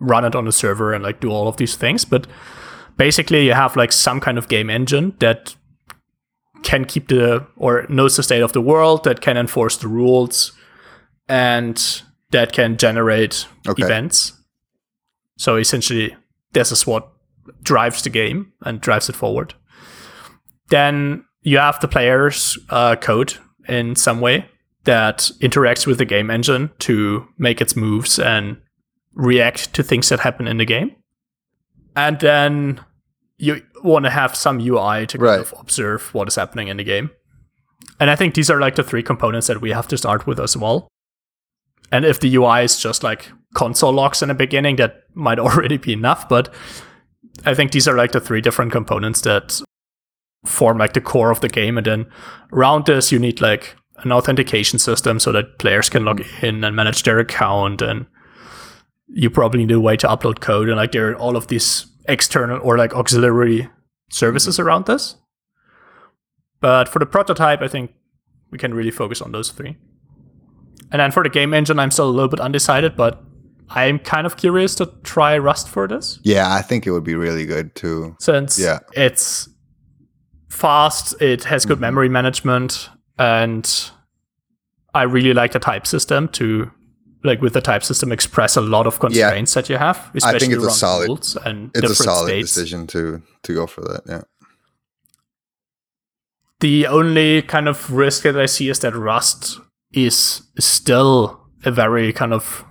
run 0.00 0.24
it 0.24 0.34
on 0.34 0.46
a 0.46 0.52
server 0.52 0.92
and 0.92 1.02
like 1.04 1.20
do 1.20 1.30
all 1.30 1.48
of 1.48 1.56
these 1.56 1.76
things. 1.76 2.04
But 2.04 2.26
basically, 2.96 3.46
you 3.46 3.52
have 3.54 3.76
like 3.76 3.92
some 3.92 4.20
kind 4.20 4.38
of 4.38 4.48
game 4.48 4.70
engine 4.70 5.14
that 5.18 5.54
can 6.62 6.84
keep 6.84 7.08
the 7.08 7.46
or 7.56 7.86
knows 7.88 8.16
the 8.16 8.22
state 8.22 8.42
of 8.42 8.52
the 8.52 8.60
world, 8.60 9.04
that 9.04 9.20
can 9.20 9.36
enforce 9.36 9.76
the 9.76 9.88
rules, 9.88 10.52
and 11.28 12.02
that 12.30 12.52
can 12.52 12.76
generate 12.76 13.46
Okay. 13.66 13.84
events. 13.84 14.32
So 15.36 15.56
essentially, 15.56 16.16
this 16.52 16.72
is 16.72 16.86
what 16.86 17.08
drives 17.62 18.02
the 18.02 18.10
game 18.10 18.52
and 18.62 18.80
drives 18.80 19.08
it 19.08 19.16
forward. 19.16 19.54
Then 20.70 21.24
you 21.42 21.58
have 21.58 21.80
the 21.80 21.88
player's 21.88 22.58
uh, 22.70 22.96
code 22.96 23.34
in 23.68 23.94
some 23.96 24.20
way 24.20 24.46
that 24.84 25.30
interacts 25.40 25.86
with 25.86 25.98
the 25.98 26.04
game 26.04 26.30
engine 26.30 26.70
to 26.80 27.26
make 27.38 27.60
its 27.60 27.76
moves 27.76 28.18
and 28.18 28.56
react 29.18 29.74
to 29.74 29.82
things 29.82 30.08
that 30.08 30.20
happen 30.20 30.48
in 30.48 30.56
the 30.56 30.64
game. 30.64 30.94
And 31.94 32.18
then 32.20 32.80
you 33.36 33.62
want 33.82 34.04
to 34.04 34.10
have 34.10 34.34
some 34.34 34.60
UI 34.60 35.06
to 35.06 35.18
kind 35.18 35.22
Right. 35.22 35.40
of 35.40 35.52
observe 35.58 36.14
what 36.14 36.28
is 36.28 36.36
happening 36.36 36.68
in 36.68 36.76
the 36.76 36.84
game. 36.84 37.10
And 38.00 38.10
I 38.10 38.16
think 38.16 38.34
these 38.34 38.48
are 38.48 38.60
like 38.60 38.76
the 38.76 38.82
three 38.82 39.02
components 39.02 39.48
that 39.48 39.60
we 39.60 39.70
have 39.70 39.88
to 39.88 39.98
start 39.98 40.26
with 40.26 40.38
as 40.40 40.56
well. 40.56 40.88
And 41.90 42.04
if 42.04 42.20
the 42.20 42.34
UI 42.34 42.62
is 42.62 42.78
just 42.78 43.02
like 43.02 43.30
console 43.54 43.92
logs 43.92 44.22
in 44.22 44.28
the 44.28 44.34
beginning, 44.34 44.76
that 44.76 45.02
might 45.14 45.38
already 45.46 45.76
be 45.76 45.92
enough. 45.92 46.28
But 46.28 46.54
I 47.44 47.54
think 47.54 47.72
these 47.72 47.88
are 47.88 47.96
like 47.96 48.12
the 48.12 48.20
three 48.20 48.40
different 48.40 48.72
components 48.72 49.22
that 49.22 49.60
form 50.46 50.78
like 50.78 50.92
the 50.92 51.00
core 51.00 51.30
of 51.30 51.40
the 51.40 51.48
game. 51.48 51.76
And 51.76 51.86
then 51.86 52.06
around 52.52 52.86
this, 52.86 53.10
you 53.10 53.18
need 53.18 53.40
like 53.40 53.74
an 53.98 54.12
authentication 54.12 54.78
system 54.78 55.18
so 55.18 55.32
that 55.32 55.58
players 55.58 55.88
can 55.88 56.04
log 56.04 56.22
hmm. 56.24 56.46
in 56.46 56.64
and 56.64 56.76
manage 56.76 57.02
their 57.02 57.18
account. 57.18 57.82
And 57.82 58.06
you 59.08 59.30
probably 59.30 59.60
need 59.64 59.70
a 59.74 59.80
way 59.80 59.96
to 59.96 60.06
upload 60.06 60.40
code. 60.40 60.68
And 60.68 60.76
like 60.76 60.92
there 60.92 61.10
are 61.10 61.16
all 61.16 61.36
of 61.36 61.46
these 61.48 61.86
external 62.08 62.60
or 62.62 62.76
like 62.78 62.94
auxiliary 62.94 63.68
services 64.10 64.58
around 64.58 64.86
this. 64.86 65.16
But 66.60 66.88
for 66.88 66.98
the 66.98 67.06
prototype, 67.06 67.62
I 67.62 67.68
think 67.68 67.92
we 68.50 68.58
can 68.58 68.74
really 68.74 68.90
focus 68.90 69.20
on 69.22 69.32
those 69.32 69.50
three. 69.50 69.76
And 70.90 71.00
then 71.00 71.10
for 71.12 71.22
the 71.22 71.28
game 71.28 71.52
engine, 71.54 71.78
I'm 71.78 71.90
still 71.90 72.08
a 72.08 72.10
little 72.10 72.28
bit 72.28 72.40
undecided, 72.40 72.96
but 72.96 73.22
I'm 73.70 73.98
kind 73.98 74.26
of 74.26 74.36
curious 74.36 74.74
to 74.76 74.86
try 75.02 75.36
Rust 75.36 75.68
for 75.68 75.86
this. 75.86 76.18
Yeah, 76.22 76.52
I 76.52 76.62
think 76.62 76.86
it 76.86 76.90
would 76.90 77.04
be 77.04 77.14
really 77.14 77.44
good 77.44 77.74
too. 77.74 78.16
Since 78.20 78.58
Yeah. 78.58 78.78
it's 78.94 79.48
fast, 80.48 81.20
it 81.20 81.44
has 81.44 81.66
good 81.66 81.76
Mhm. 81.78 81.82
memory 81.82 82.08
management, 82.08 82.88
and 83.18 83.90
I 84.94 85.02
really 85.02 85.34
like 85.34 85.52
the 85.52 85.58
type 85.58 85.86
system 85.86 86.28
to 86.28 86.70
like 87.24 87.40
with 87.42 87.52
the 87.52 87.60
type 87.60 87.82
system 87.82 88.12
express 88.12 88.56
a 88.56 88.60
lot 88.60 88.86
of 88.86 89.00
constraints 89.00 89.54
that 89.54 89.68
you 89.68 89.76
have, 89.76 90.10
especially 90.14 90.48
it's 90.54 90.62
a 90.62 90.66
around 90.66 90.74
solid- 90.74 91.08
rules 91.08 91.36
and 91.44 91.70
It's 91.74 91.90
a 91.90 91.94
solid 91.94 92.28
states. 92.28 92.54
decision 92.54 92.86
to 92.88 93.22
to 93.42 93.54
go 93.54 93.66
for 93.66 93.80
that. 93.82 94.02
Yeah. 94.08 94.22
The 96.60 96.86
only 96.88 97.42
kind 97.42 97.68
of 97.68 97.92
risk 97.92 98.22
that 98.24 98.36
I 98.38 98.46
see 98.46 98.68
is 98.68 98.80
that 98.80 98.94
Rust 98.96 99.60
is 99.92 100.42
still 100.58 101.40
a 101.64 101.70
very 101.70 102.12
kind 102.12 102.32
of 102.32 102.64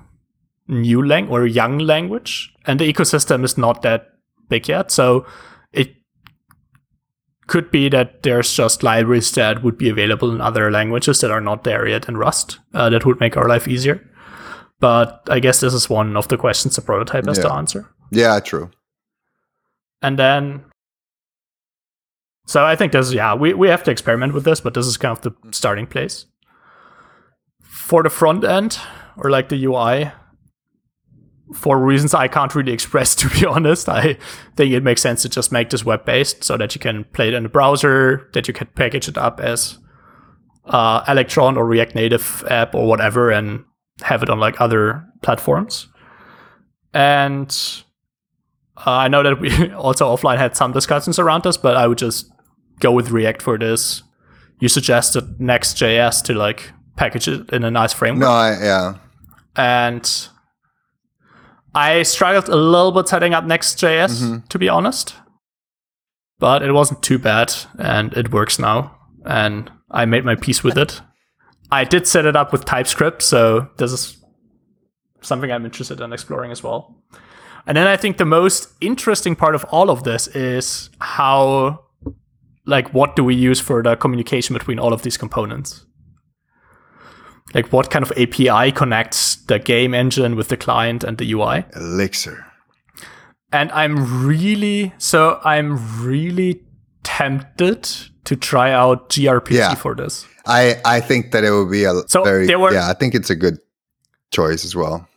new 0.67 1.05
language 1.05 1.31
or 1.41 1.45
young 1.45 1.79
language, 1.79 2.53
and 2.65 2.79
the 2.79 2.91
ecosystem 2.91 3.43
is 3.45 3.57
not 3.57 3.81
that 3.83 4.07
big 4.49 4.67
yet. 4.67 4.91
So 4.91 5.25
it 5.71 5.95
could 7.47 7.71
be 7.71 7.87
that 7.89 8.23
there's 8.23 8.51
just 8.53 8.83
libraries 8.83 9.31
that 9.31 9.63
would 9.63 9.77
be 9.77 9.89
available 9.89 10.31
in 10.33 10.41
other 10.41 10.69
languages 10.69 11.21
that 11.21 11.31
are 11.31 11.39
not 11.41 11.63
there 11.63 11.87
yet 11.87 12.09
in 12.09 12.17
Rust 12.17 12.59
uh, 12.73 12.89
that 12.89 13.05
would 13.05 13.19
make 13.21 13.37
our 13.37 13.47
life 13.47 13.67
easier. 13.69 14.01
But 14.79 15.23
I 15.29 15.39
guess 15.39 15.59
this 15.59 15.73
is 15.73 15.89
one 15.89 16.15
of 16.15 16.27
the 16.27 16.37
questions 16.37 16.75
the 16.75 16.81
prototype 16.81 17.25
has 17.25 17.39
to 17.39 17.51
answer. 17.51 17.89
Yeah, 18.11 18.39
true. 18.39 18.69
And 20.01 20.19
then, 20.19 20.65
so 22.45 22.63
I 22.63 22.75
think 22.75 22.91
this, 22.91 23.11
yeah, 23.11 23.33
we, 23.33 23.53
we 23.53 23.69
have 23.69 23.83
to 23.83 23.91
experiment 23.91 24.33
with 24.33 24.43
this, 24.43 24.61
but 24.61 24.73
this 24.75 24.85
is 24.85 24.97
kind 24.97 25.17
of 25.17 25.21
the 25.21 25.33
starting 25.51 25.87
place. 25.87 26.25
For 27.63 28.03
the 28.03 28.09
front 28.09 28.43
end, 28.43 28.79
or 29.17 29.31
like 29.31 29.49
the 29.49 29.65
UI, 29.65 30.11
for 31.53 31.79
reasons 31.79 32.13
I 32.13 32.27
can't 32.27 32.53
really 32.53 32.71
express, 32.73 33.15
to 33.15 33.29
be 33.29 33.45
honest, 33.45 33.89
I 33.89 34.17
think 34.55 34.73
it 34.73 34.83
makes 34.83 35.01
sense 35.01 35.23
to 35.23 35.29
just 35.29 35.51
make 35.51 35.71
this 35.71 35.83
web 35.83 36.05
based 36.05 36.43
so 36.43 36.57
that 36.57 36.75
you 36.75 36.79
can 36.79 37.03
play 37.05 37.29
it 37.29 37.33
in 37.33 37.43
the 37.43 37.49
browser, 37.49 38.29
that 38.33 38.47
you 38.47 38.53
can 38.53 38.67
package 38.75 39.07
it 39.07 39.17
up 39.17 39.39
as 39.39 39.79
uh, 40.65 41.03
Electron 41.07 41.57
or 41.57 41.65
React 41.65 41.95
Native 41.95 42.43
app 42.49 42.75
or 42.75 42.87
whatever, 42.87 43.31
and 43.31 43.63
have 44.03 44.23
it 44.23 44.29
on 44.29 44.39
like 44.39 44.59
other 44.61 45.03
platforms. 45.23 45.87
And 46.93 47.49
uh, 48.77 48.91
I 48.91 49.07
know 49.07 49.23
that 49.23 49.39
we 49.39 49.71
also 49.73 50.15
offline 50.15 50.37
had 50.37 50.55
some 50.55 50.71
discussions 50.71 51.19
around 51.19 51.43
this, 51.43 51.57
but 51.57 51.75
I 51.75 51.87
would 51.87 51.97
just 51.97 52.31
go 52.79 52.91
with 52.91 53.09
React 53.11 53.41
for 53.41 53.57
this. 53.57 54.03
You 54.59 54.69
suggested 54.69 55.39
Next.js 55.39 56.23
to 56.23 56.33
like 56.33 56.71
package 56.95 57.27
it 57.27 57.49
in 57.51 57.63
a 57.63 57.69
nice 57.71 57.93
framework, 57.93 58.21
No, 58.21 58.31
I, 58.31 58.51
yeah. 58.59 58.93
and 59.55 60.27
I 61.75 62.01
struggled 62.03 62.49
a 62.49 62.55
little 62.55 62.91
bit 62.91 63.07
setting 63.07 63.33
up 63.35 63.43
Next.js 63.45 64.21
Mhm. 64.23 64.49
to 64.49 64.57
be 64.59 64.67
honest, 64.67 65.15
but 66.39 66.63
it 66.63 66.71
wasn't 66.71 67.03
too 67.03 67.19
bad, 67.19 67.53
and 67.77 68.13
it 68.13 68.31
works 68.31 68.57
now, 68.57 68.95
and 69.25 69.71
I 69.91 70.05
made 70.05 70.25
my 70.25 70.33
peace 70.35 70.63
with 70.63 70.75
it. 70.77 71.01
I 71.71 71.83
did 71.83 72.07
set 72.07 72.25
it 72.25 72.35
up 72.35 72.51
with 72.51 72.65
TypeScript, 72.65 73.21
so 73.21 73.69
this 73.77 73.91
is 73.91 74.23
something 75.21 75.51
I'm 75.51 75.65
interested 75.65 75.99
in 75.99 76.13
exploring 76.13 76.51
as 76.51 76.63
well. 76.63 76.95
And 77.65 77.75
then 77.75 77.87
I 77.87 77.97
think 77.97 78.17
the 78.17 78.25
most 78.25 78.69
interesting 78.79 79.35
part 79.35 79.53
of 79.53 79.65
all 79.65 79.89
of 79.89 80.03
this 80.03 80.27
is 80.29 80.89
how, 80.99 81.83
like, 82.65 82.93
what 82.93 83.17
do 83.17 83.23
we 83.25 83.35
use 83.35 83.59
for 83.59 83.83
the 83.83 83.97
communication 83.97 84.53
between 84.53 84.79
all 84.79 84.93
of 84.93 85.01
these 85.01 85.17
components? 85.17 85.85
Like, 87.53 87.73
what 87.73 87.89
kind 87.89 88.03
of 88.03 88.11
API 88.17 88.71
connects 88.71 89.35
the 89.35 89.59
game 89.59 89.93
engine 89.93 90.35
with 90.37 90.47
the 90.47 90.57
client 90.57 91.03
and 91.03 91.17
the 91.17 91.29
UI? 91.33 91.65
Elixir. 91.75 92.45
And 93.51 93.71
I'm 93.71 94.25
really, 94.25 94.93
so 94.97 95.39
I'm 95.43 96.03
really 96.03 96.61
tempted 97.03 97.83
to 98.25 98.35
try 98.35 98.71
out 98.71 99.09
gRPC 99.09 99.51
Yeah. 99.57 99.75
for 99.75 99.95
this. 99.95 100.25
I 100.45 100.79
I 100.85 100.99
think 101.01 101.31
that 101.31 101.43
it 101.43 101.51
would 101.51 101.71
be 101.71 101.83
a 101.85 101.93
So 102.07 102.23
very 102.23 102.53
were- 102.55 102.73
yeah. 102.73 102.89
I 102.89 102.93
think 102.93 103.13
it's 103.15 103.29
a 103.29 103.35
good 103.35 103.57
choice 104.31 104.65
as 104.65 104.75
well. 104.75 105.07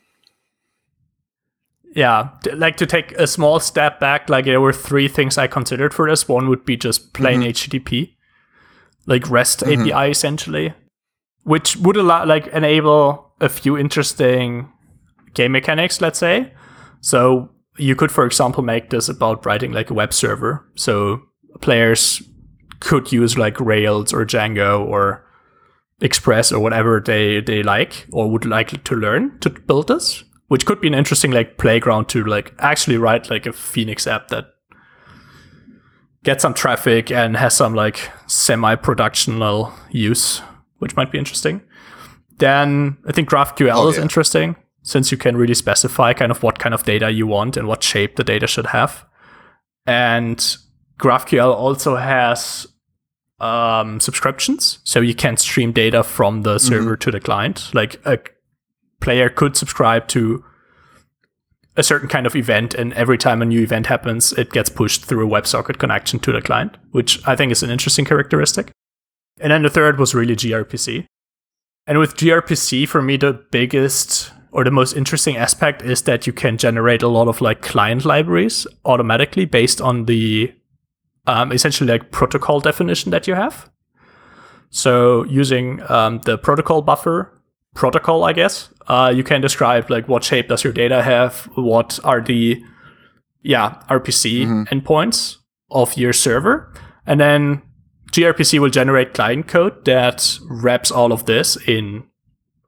Yeah, 1.95 2.29
like 2.55 2.77
to 2.77 2.87
take 2.87 3.13
a 3.19 3.27
small 3.27 3.59
step 3.59 3.99
back, 3.99 4.31
like 4.31 4.45
there 4.45 4.61
were 4.61 4.73
three 4.73 5.09
things 5.09 5.37
I 5.37 5.49
considered 5.49 5.93
for 5.93 6.09
this. 6.09 6.29
One 6.29 6.49
would 6.49 6.65
be 6.65 6.77
just 6.77 7.13
plain 7.15 7.41
HTTP, 7.43 8.15
like 9.07 9.29
REST 9.29 9.61
Mhm. 9.65 9.91
API 9.91 10.11
essentially, 10.11 10.73
which 11.43 11.77
would 11.79 11.97
allow 11.97 12.25
like 12.25 12.47
enable 12.49 13.33
a 13.41 13.49
few 13.49 13.77
interesting 13.77 14.69
game 15.35 15.51
mechanics, 15.53 16.01
let's 16.01 16.19
say. 16.21 16.53
So 17.01 17.51
you 17.77 17.97
could, 17.97 18.13
for 18.13 18.25
example, 18.25 18.63
make 18.63 18.91
this 18.91 19.09
about 19.09 19.45
writing 19.45 19.73
like 19.73 19.91
a 19.91 19.95
web 19.95 20.13
server. 20.13 20.65
So 20.77 21.23
players 21.61 22.23
could 22.81 23.13
use 23.13 23.37
like 23.37 23.61
Rails 23.61 24.13
or 24.13 24.25
Django 24.25 24.81
or 24.85 25.25
Express 26.01 26.51
or 26.51 26.61
whatever 26.61 26.99
they, 27.01 27.41
they 27.41 27.63
like 27.63 28.07
or 28.11 28.31
would 28.31 28.47
like 28.47 28.83
to 28.85 28.95
learn 28.97 29.39
to 29.41 29.51
build 29.51 29.89
this, 29.89 30.25
which 30.49 30.65
could 30.65 30.81
be 30.81 30.89
an 30.89 30.95
interesting 30.95 31.31
like 31.31 31.59
playground 31.59 32.09
to 32.09 32.25
like 32.25 32.55
actually 32.59 32.97
write 32.97 33.29
like 33.29 33.45
a 33.47 33.53
Phoenix 33.53 34.07
app 34.07 34.29
that 34.29 34.47
gets 36.25 36.43
some 36.43 36.55
traffic 36.55 37.11
and 37.11 37.37
has 37.37 37.55
some 37.55 37.75
like 37.75 38.11
semi-productional 38.27 39.73
use, 39.91 40.41
which 40.79 40.97
might 40.97 41.13
be 41.13 41.19
interesting. 41.19 41.61
Then 42.39 42.97
I 43.07 43.13
think 43.13 43.29
GraphQL 43.29 43.75
Oh, 43.75 43.89
is 43.89 43.97
yeah. 43.97 44.03
interesting 44.03 44.57
since 44.83 45.13
you 45.13 45.19
can 45.19 45.37
really 45.37 45.55
specify 45.55 46.15
kind 46.15 46.31
of 46.33 46.43
what 46.43 46.59
kind 46.59 46.75
of 46.75 46.85
data 46.85 47.11
you 47.11 47.27
want 47.27 47.59
and 47.59 47.69
what 47.69 47.83
shape 47.83 48.17
the 48.17 48.25
data 48.25 48.47
should 48.47 48.67
have. 48.67 49.05
And 49.87 50.57
GraphQL 51.01 51.53
also 51.53 51.97
has 51.97 52.67
um, 53.41 54.01
subscriptions, 54.01 54.79
so 54.85 55.01
you 55.01 55.15
can 55.15 55.37
stream 55.37 55.73
data 55.73 56.05
from 56.05 56.43
the 56.43 56.59
server 56.59 56.97
to 56.97 57.11
the 57.11 57.21
client. 57.21 57.71
Like 57.75 58.01
a 58.05 58.19
player 59.01 59.31
could 59.31 59.57
subscribe 59.57 60.09
to 60.09 60.45
a 61.77 61.83
certain 61.83 62.09
kind 62.09 62.27
of 62.27 62.37
event, 62.37 62.75
and 62.75 62.93
every 62.93 63.17
time 63.17 63.41
a 63.41 63.47
new 63.47 63.63
event 63.63 63.87
happens, 63.87 64.33
it 64.35 64.51
gets 64.51 64.69
pushed 64.69 65.05
through 65.05 65.27
a 65.27 65.31
WebSocket 65.31 65.79
connection 65.79 66.19
to 66.21 66.33
the 66.33 66.43
client, 66.43 66.77
which 66.91 67.27
I 67.27 67.35
think 67.35 67.51
is 67.51 67.63
an 67.63 67.71
interesting 67.71 68.05
characteristic. 68.05 68.71
And 69.41 69.51
then 69.51 69.63
the 69.63 69.71
third 69.71 69.99
was 69.99 70.15
really 70.15 70.37
gRPC. 70.37 71.07
And 71.87 71.99
with 71.99 72.17
gRPC, 72.17 72.87
for 72.87 73.01
me, 73.01 73.17
the 73.17 73.33
biggest 73.51 74.33
or 74.53 74.65
the 74.65 74.71
most 74.71 74.97
interesting 74.97 75.37
aspect 75.37 75.81
is 75.81 76.03
that 76.03 76.27
you 76.27 76.33
can 76.33 76.59
generate 76.59 77.03
a 77.03 77.09
lot 77.09 77.29
of 77.29 77.41
like 77.41 77.63
client 77.63 78.05
libraries 78.05 78.67
automatically 78.85 79.45
based 79.45 79.81
on 79.81 80.07
the 80.07 80.53
um, 81.31 81.53
essentially 81.53 81.91
like 81.91 82.11
protocol 82.11 82.61
definition 82.61 83.11
that 83.13 83.27
you 83.29 83.35
have. 83.35 83.71
So 84.71 85.25
using 85.25 85.81
um, 85.89 86.21
the 86.25 86.37
protocol 86.39 86.83
buffer 86.83 87.33
protocol, 87.75 88.25
I 88.25 88.33
guess, 88.33 88.69
uh, 88.89 89.13
you 89.15 89.23
can 89.25 89.41
describe 89.41 89.91
like 89.91 90.09
what 90.09 90.25
shape 90.25 90.49
does 90.49 90.65
your 90.65 90.73
data 90.73 91.03
have, 91.03 91.49
what 91.55 91.99
are 92.05 92.21
the 92.21 92.63
yeah 93.43 93.75
RPC 93.89 94.45
Mhm. 94.47 94.69
endpoints 94.69 95.37
of 95.71 95.97
your 95.97 96.13
server, 96.13 96.73
and 97.07 97.21
then 97.21 97.63
gRPC 98.13 98.59
will 98.59 98.71
generate 98.71 99.15
client 99.15 99.47
code 99.49 99.85
that 99.85 100.39
wraps 100.65 100.91
all 100.91 101.13
of 101.13 101.25
this 101.27 101.57
in 101.69 102.03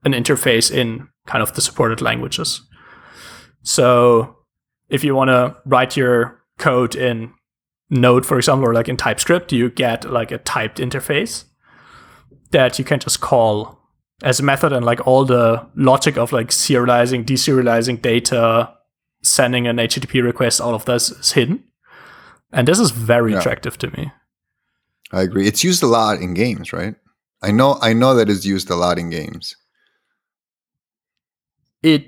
an 0.05 0.13
interface 0.13 0.71
in 0.71 1.09
kind 1.27 1.43
of 1.43 1.53
the 1.55 1.61
supported 1.61 2.01
languages. 2.01 2.63
So 3.63 4.37
if 4.89 5.05
you 5.05 5.15
want 5.15 5.29
to 5.31 5.57
write 5.67 5.97
your 5.97 6.41
code 6.59 6.95
in 6.95 7.33
Node, 7.93 8.25
for 8.25 8.39
example, 8.39 8.67
or 8.69 8.73
like 8.73 8.89
in 8.89 8.97
TypeScript, 8.97 9.53
you 9.53 9.69
get 9.69 10.11
like 10.11 10.33
a 10.33 10.39
typed 10.39 10.79
interface 10.79 11.45
that 12.51 12.79
you 12.79 12.85
can 12.87 12.99
just 12.99 13.21
call 13.21 13.79
as 14.23 14.41
a 14.41 14.43
method 14.43 14.73
and 14.73 14.85
like 14.85 15.07
all 15.07 15.27
the 15.27 15.67
logic 15.77 16.17
of 16.17 16.33
like 16.33 16.49
serializing, 16.49 17.25
deserializing 17.25 18.01
data, 18.01 18.73
sending 19.23 19.67
an 19.67 19.77
HTTP 19.77 20.23
request, 20.23 20.59
all 20.61 20.75
of 20.75 20.87
this 20.87 21.11
is 21.11 21.33
hidden. 21.33 21.65
And 22.51 22.67
this 22.67 22.79
is 22.79 22.93
very 22.93 23.33
Yeah. 23.33 23.41
attractive 23.41 23.77
to 23.79 23.91
me. 23.97 24.11
I 25.13 25.21
agree. 25.23 25.47
It's 25.47 25.63
used 25.63 25.83
a 25.83 25.87
lot 25.87 26.19
in 26.21 26.33
games, 26.33 26.73
right? 26.73 26.95
I 27.43 27.51
know. 27.51 27.79
I 27.83 27.93
know 27.93 28.15
that 28.15 28.31
it's 28.31 28.47
used 28.47 28.71
a 28.71 28.77
lot 28.77 28.99
in 28.99 29.11
games. 29.11 29.55
it 31.83 32.07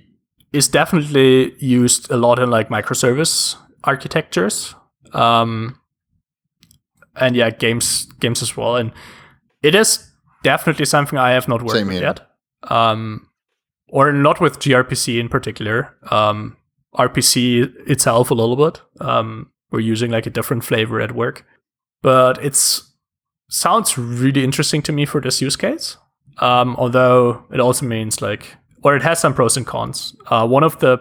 is 0.52 0.68
definitely 0.68 1.52
used 1.58 2.08
a 2.08 2.16
lot 2.16 2.38
in 2.38 2.48
like 2.48 2.68
microservice 2.68 3.56
architectures 3.82 4.72
um 5.12 5.78
and 7.16 7.36
yeah 7.36 7.50
games 7.50 8.06
games 8.20 8.42
as 8.42 8.56
well. 8.56 8.76
And 8.76 8.92
it 9.62 9.74
is 9.74 10.10
definitely 10.42 10.84
something 10.84 11.18
i 11.18 11.30
have 11.30 11.48
not 11.48 11.62
worked 11.62 11.72
Same 11.72 11.86
with 11.86 11.96
here. 11.96 12.04
yet. 12.04 12.20
Um 12.64 13.28
or 13.88 14.12
not 14.12 14.40
with 14.40 14.58
grpc 14.58 15.18
in 15.20 15.28
particular. 15.28 15.94
Um 16.10 16.56
rpc 16.96 17.88
itself 17.88 18.30
a 18.30 18.34
little 18.34 18.56
bit. 18.56 18.80
Um 19.00 19.50
we're 19.70 19.80
using 19.80 20.10
like 20.10 20.26
a 20.26 20.30
different 20.30 20.64
flavor 20.64 21.00
at 21.00 21.12
work. 21.14 21.46
But 22.02 22.44
it's 22.44 22.92
sounds 23.48 23.96
really 23.98 24.44
interesting 24.44 24.82
to 24.82 24.92
me 24.92 25.06
for 25.06 25.20
this 25.20 25.40
use 25.40 25.56
case. 25.56 25.96
Um 26.38 26.76
although 26.76 27.44
it 27.52 27.60
also 27.60 27.86
means 27.86 28.20
like 28.20 28.56
or 28.84 28.94
it 28.94 29.02
has 29.02 29.18
some 29.18 29.34
pros 29.34 29.56
and 29.56 29.66
cons. 29.66 30.14
Uh, 30.26 30.46
one 30.46 30.62
of 30.62 30.78
the 30.80 30.98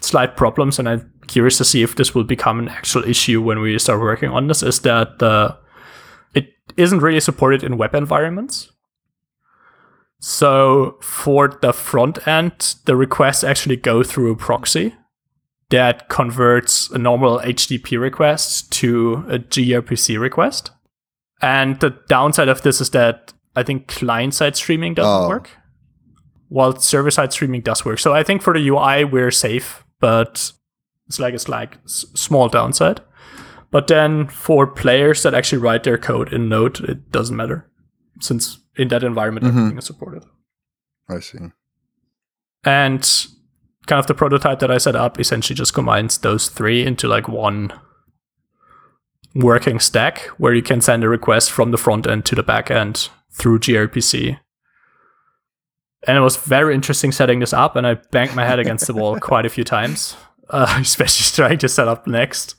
slight 0.00 0.36
problems, 0.36 0.78
and 0.78 0.88
I'm 0.88 1.11
curious 1.26 1.58
to 1.58 1.64
see 1.64 1.82
if 1.82 1.96
this 1.96 2.14
will 2.14 2.24
become 2.24 2.58
an 2.58 2.68
actual 2.68 3.04
issue 3.04 3.40
when 3.42 3.60
we 3.60 3.78
start 3.78 4.00
working 4.00 4.30
on 4.30 4.46
this, 4.48 4.62
is 4.62 4.80
that 4.80 5.18
the 5.18 5.56
it 6.34 6.48
isn't 6.76 7.00
really 7.00 7.20
supported 7.20 7.62
in 7.62 7.76
web 7.78 7.94
environments. 7.94 8.70
So 10.20 10.98
for 11.00 11.48
the 11.48 11.72
front 11.72 12.26
end, 12.28 12.76
the 12.86 12.96
requests 12.96 13.42
actually 13.42 13.76
go 13.76 14.02
through 14.02 14.32
a 14.32 14.36
proxy 14.36 14.94
that 15.70 16.08
converts 16.08 16.90
a 16.90 16.98
normal 16.98 17.38
HTTP 17.40 17.98
request 18.00 18.70
to 18.72 19.24
a 19.28 19.38
gRPC 19.38 20.20
request. 20.20 20.70
And 21.40 21.80
the 21.80 21.98
downside 22.08 22.48
of 22.48 22.62
this 22.62 22.80
is 22.80 22.90
that 22.90 23.32
I 23.56 23.62
think 23.62 23.88
client 23.88 24.34
side 24.34 24.54
streaming 24.56 24.94
doesn't 24.94 25.24
Oh. 25.24 25.28
work, 25.28 25.50
while 26.48 26.76
server 26.78 27.10
side 27.10 27.32
streaming 27.32 27.62
does 27.62 27.84
work. 27.84 27.98
So 27.98 28.12
I 28.12 28.22
think 28.22 28.42
for 28.42 28.54
the 28.54 28.68
UI 28.68 29.04
we're 29.04 29.30
safe, 29.32 29.84
but 29.98 30.52
it's 31.12 31.18
like 31.18 31.34
it's 31.34 31.46
like 31.48 31.76
small 31.84 32.48
downside. 32.48 33.02
But 33.70 33.86
then 33.86 34.28
for 34.28 34.66
players 34.66 35.22
that 35.22 35.34
actually 35.34 35.58
write 35.58 35.84
their 35.84 35.98
code 35.98 36.32
in 36.32 36.48
Node, 36.48 36.80
it 36.80 37.10
doesn't 37.10 37.36
matter, 37.36 37.70
since 38.20 38.58
in 38.76 38.88
that 38.88 39.02
environment 39.04 39.44
Mhm. 39.44 39.48
everything 39.50 39.78
is 39.78 39.84
supported. 39.84 40.24
I 41.10 41.20
see. 41.20 41.38
And 42.64 43.02
kind 43.86 43.98
of 44.00 44.06
the 44.06 44.14
prototype 44.14 44.60
that 44.60 44.70
I 44.70 44.78
set 44.78 44.96
up 44.96 45.20
essentially 45.20 45.54
just 45.56 45.74
combines 45.74 46.16
those 46.18 46.48
three 46.48 46.82
into 46.86 47.08
like 47.08 47.28
one 47.28 47.72
working 49.34 49.78
stack 49.80 50.20
where 50.38 50.54
you 50.54 50.62
can 50.62 50.80
send 50.80 51.04
a 51.04 51.08
request 51.08 51.50
from 51.50 51.72
the 51.72 51.78
front 51.78 52.06
end 52.06 52.24
to 52.26 52.34
the 52.34 52.42
back 52.42 52.70
end 52.70 53.08
through 53.30 53.58
gRPC. 53.58 54.38
And 56.06 56.18
it 56.18 56.20
was 56.20 56.36
very 56.36 56.74
interesting 56.74 57.12
setting 57.12 57.40
this 57.40 57.52
up, 57.52 57.76
and 57.76 57.86
I 57.86 57.94
banged 57.94 58.34
my 58.34 58.44
head 58.44 58.58
against 58.58 58.86
the 58.86 58.94
wall 58.94 59.18
quite 59.30 59.46
a 59.46 59.50
few 59.50 59.64
times, 59.64 60.16
uh, 60.50 60.76
especially 60.80 61.34
trying 61.34 61.58
to 61.58 61.68
set 61.68 61.88
up 61.88 62.06
next 62.06 62.54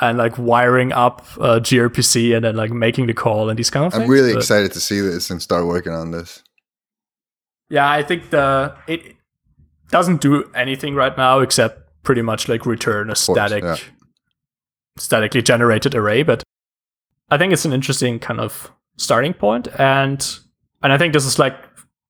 and 0.00 0.18
like 0.18 0.36
wiring 0.38 0.92
up 0.92 1.24
uh, 1.38 1.60
gRPC 1.60 2.34
and 2.34 2.44
then 2.44 2.56
like 2.56 2.70
making 2.72 3.06
the 3.06 3.14
call 3.14 3.48
and 3.48 3.58
these 3.58 3.70
kind 3.70 3.86
of 3.86 3.92
things. 3.92 4.04
I'm 4.04 4.10
really 4.10 4.32
but- 4.32 4.38
excited 4.40 4.72
to 4.72 4.80
see 4.80 5.00
this 5.00 5.30
and 5.30 5.40
start 5.40 5.66
working 5.66 5.92
on 5.92 6.10
this. 6.10 6.42
Yeah, 7.68 7.90
I 7.90 8.02
think 8.02 8.30
the 8.30 8.74
it 8.86 9.16
doesn't 9.90 10.20
do 10.20 10.50
anything 10.54 10.94
right 10.94 11.16
now 11.16 11.38
except 11.40 11.80
pretty 12.02 12.20
much 12.22 12.48
like 12.48 12.66
return 12.66 13.06
a 13.08 13.14
course, 13.14 13.20
static 13.20 13.62
yeah. 13.64 13.76
statically 14.98 15.40
generated 15.42 15.94
array, 15.94 16.22
but 16.22 16.42
I 17.30 17.38
think 17.38 17.52
it's 17.52 17.64
an 17.64 17.72
interesting 17.72 18.18
kind 18.18 18.40
of 18.40 18.70
starting 18.98 19.32
point 19.32 19.68
and 19.78 20.38
and 20.82 20.92
I 20.92 20.98
think 20.98 21.12
this 21.14 21.24
is 21.24 21.38
like 21.38 21.54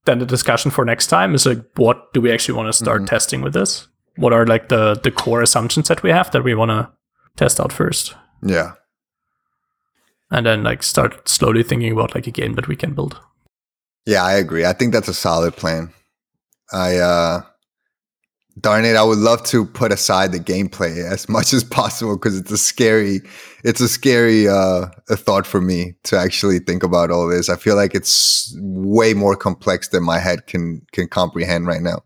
then 0.05 0.19
the 0.19 0.27
discussion 0.27 0.71
for 0.73 0.85
next 0.85 1.07
time 1.07 1.33
is 1.35 1.47
like 1.47 1.63
what 1.77 2.13
do 2.13 2.21
we 2.21 2.33
actually 2.33 2.55
want 2.57 2.69
to 2.69 2.73
start 2.73 3.03
Mhm. 3.03 3.07
testing 3.07 3.41
with 3.43 3.53
this? 3.53 3.87
What 4.17 4.33
are 4.33 4.47
like 4.47 4.69
the 4.69 4.95
the 5.03 5.11
core 5.11 5.43
assumptions 5.43 5.89
that 5.89 6.03
we 6.03 6.11
have 6.11 6.31
that 6.33 6.45
we 6.45 6.55
want 6.55 6.71
to 6.71 6.91
test 7.37 7.61
out 7.61 7.73
first? 7.73 8.15
Yeah. 8.43 8.73
And 10.31 10.47
then 10.47 10.63
like 10.63 10.83
start 10.83 11.29
slowly 11.29 11.63
thinking 11.63 11.93
about 11.93 12.15
like 12.15 12.27
a 12.27 12.31
game 12.31 12.55
that 12.55 12.69
we 12.69 12.77
can 12.77 12.95
build. 12.95 13.19
Yeah, 14.07 14.25
I 14.25 14.33
agree. 14.35 14.65
I 14.65 14.73
think 14.73 14.93
that's 14.93 15.09
a 15.09 15.15
solid 15.15 15.57
plan. 15.57 15.93
I 16.73 16.97
uh 16.97 17.43
darn 18.61 18.85
it, 18.85 18.97
I 18.97 19.03
would 19.03 19.19
love 19.19 19.43
to 19.45 19.65
put 19.65 19.93
aside 19.93 20.33
the 20.33 20.39
gameplay 20.39 21.11
as 21.11 21.29
much 21.29 21.55
as 21.55 21.65
possible 21.65 22.17
because 22.17 22.39
it's 22.39 22.51
a 22.51 22.59
scary 22.59 23.21
it's 23.65 23.81
a 23.81 23.89
scary 23.89 24.49
uh 24.49 24.87
a 25.09 25.17
thought 25.17 25.47
for 25.47 25.61
me 25.61 25.95
to 26.05 26.19
actually 26.19 26.59
think 26.59 26.83
about 26.83 27.11
all 27.11 27.29
this. 27.29 27.49
I 27.49 27.57
feel 27.57 27.77
like 27.77 27.95
it's 27.95 28.55
way 28.61 29.15
more 29.15 29.37
complex 29.37 29.89
than 29.89 30.03
my 30.03 30.19
head 30.19 30.47
can 30.47 30.83
can 30.93 31.09
comprehend 31.09 31.67
right 31.67 31.83
now. 31.83 32.03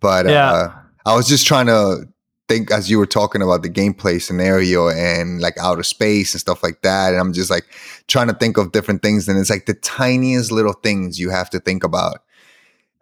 But 0.00 0.26
Yeah. 0.26 0.52
uh 0.52 0.72
I 1.06 1.14
was 1.14 1.28
just 1.28 1.46
trying 1.46 1.66
to 1.66 2.06
think 2.48 2.70
as 2.72 2.90
you 2.90 2.98
were 2.98 3.06
talking 3.06 3.42
about 3.42 3.62
the 3.62 3.70
gameplay 3.70 4.20
scenario 4.20 4.88
and 4.88 5.40
like 5.40 5.56
outer 5.58 5.84
space 5.84 6.34
and 6.34 6.40
stuff 6.40 6.62
like 6.62 6.82
that. 6.82 7.12
And 7.12 7.20
I'm 7.20 7.32
just 7.32 7.50
like 7.50 7.64
trying 8.08 8.26
to 8.26 8.34
think 8.34 8.56
of 8.56 8.72
different 8.72 9.02
things. 9.02 9.28
And 9.28 9.38
it's 9.38 9.50
like 9.50 9.66
the 9.66 9.74
tiniest 9.74 10.50
little 10.50 10.72
things 10.72 11.18
you 11.18 11.30
have 11.30 11.48
to 11.50 11.60
think 11.60 11.84
about. 11.84 12.22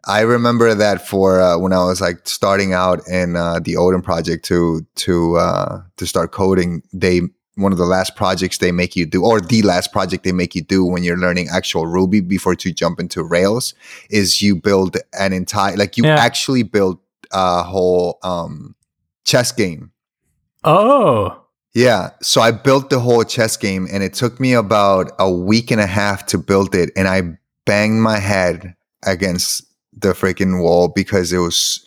I 0.04 0.20
remember 0.20 0.74
that 0.74 1.06
for 1.06 1.40
uh, 1.40 1.58
when 1.58 1.72
I 1.72 1.84
was 1.84 2.00
like 2.00 2.28
starting 2.28 2.72
out 2.72 3.00
in 3.08 3.36
uh, 3.36 3.58
the 3.60 3.76
Odin 3.76 4.02
project 4.02 4.44
to 4.46 4.86
to 4.96 5.36
uh, 5.36 5.82
to 5.96 6.06
start 6.06 6.30
coding, 6.30 6.82
they 6.92 7.22
one 7.56 7.72
of 7.72 7.78
the 7.78 7.84
last 7.84 8.14
projects 8.14 8.58
they 8.58 8.70
make 8.70 8.94
you 8.94 9.04
do, 9.04 9.24
or 9.24 9.40
the 9.40 9.62
last 9.62 9.92
project 9.92 10.22
they 10.24 10.32
make 10.32 10.54
you 10.54 10.62
do 10.62 10.84
when 10.84 11.02
you're 11.02 11.16
learning 11.16 11.48
actual 11.50 11.86
Ruby 11.86 12.20
before 12.20 12.54
to 12.54 12.72
jump 12.72 13.00
into 13.00 13.22
Rails, 13.22 13.74
is 14.08 14.40
you 14.40 14.54
build 14.56 14.96
an 15.18 15.32
entire 15.32 15.76
like 15.76 15.96
you 15.96 16.04
Yeah. 16.04 16.16
actually 16.16 16.62
build 16.62 16.98
a 17.32 17.62
whole 17.62 18.18
um, 18.22 18.74
chess 19.24 19.52
game. 19.52 19.92
Oh. 20.64 21.44
Yeah, 21.74 22.10
so 22.22 22.40
I 22.40 22.50
built 22.50 22.90
the 22.90 22.98
whole 22.98 23.24
chess 23.24 23.56
game, 23.56 23.86
and 23.92 24.02
it 24.02 24.14
took 24.14 24.40
me 24.40 24.54
about 24.54 25.12
a 25.18 25.30
week 25.30 25.70
and 25.70 25.80
a 25.80 25.86
half 25.86 26.26
to 26.26 26.38
build 26.38 26.74
it, 26.74 26.90
and 26.96 27.06
I 27.06 27.38
banged 27.66 28.02
my 28.02 28.18
head 28.18 28.74
against 29.04 29.64
the 29.92 30.08
freaking 30.08 30.60
wall 30.60 30.88
because 30.88 31.32
it 31.32 31.38
was 31.38 31.84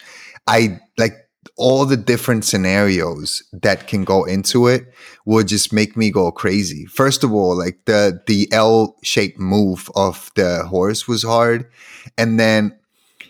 I 0.48 0.80
like 0.98 1.14
all 1.58 1.86
the 1.86 1.98
different 1.98 2.46
scenarios 2.46 3.44
that 3.52 3.88
can 3.88 4.04
go 4.04 4.24
into 4.24 4.68
it 4.68 4.92
would 5.26 5.48
just 5.48 5.74
make 5.74 5.96
me 5.96 6.12
go 6.12 6.32
crazy. 6.32 6.86
First 6.86 7.24
of 7.24 7.34
all, 7.34 7.58
like 7.58 7.80
the 7.86 8.22
the 8.28 8.48
L 8.52 8.98
shaped 9.04 9.40
move 9.40 9.90
of 9.96 10.32
the 10.36 10.64
horse 10.66 11.08
was 11.08 11.24
hard, 11.24 11.70
and 12.18 12.40
then 12.40 12.78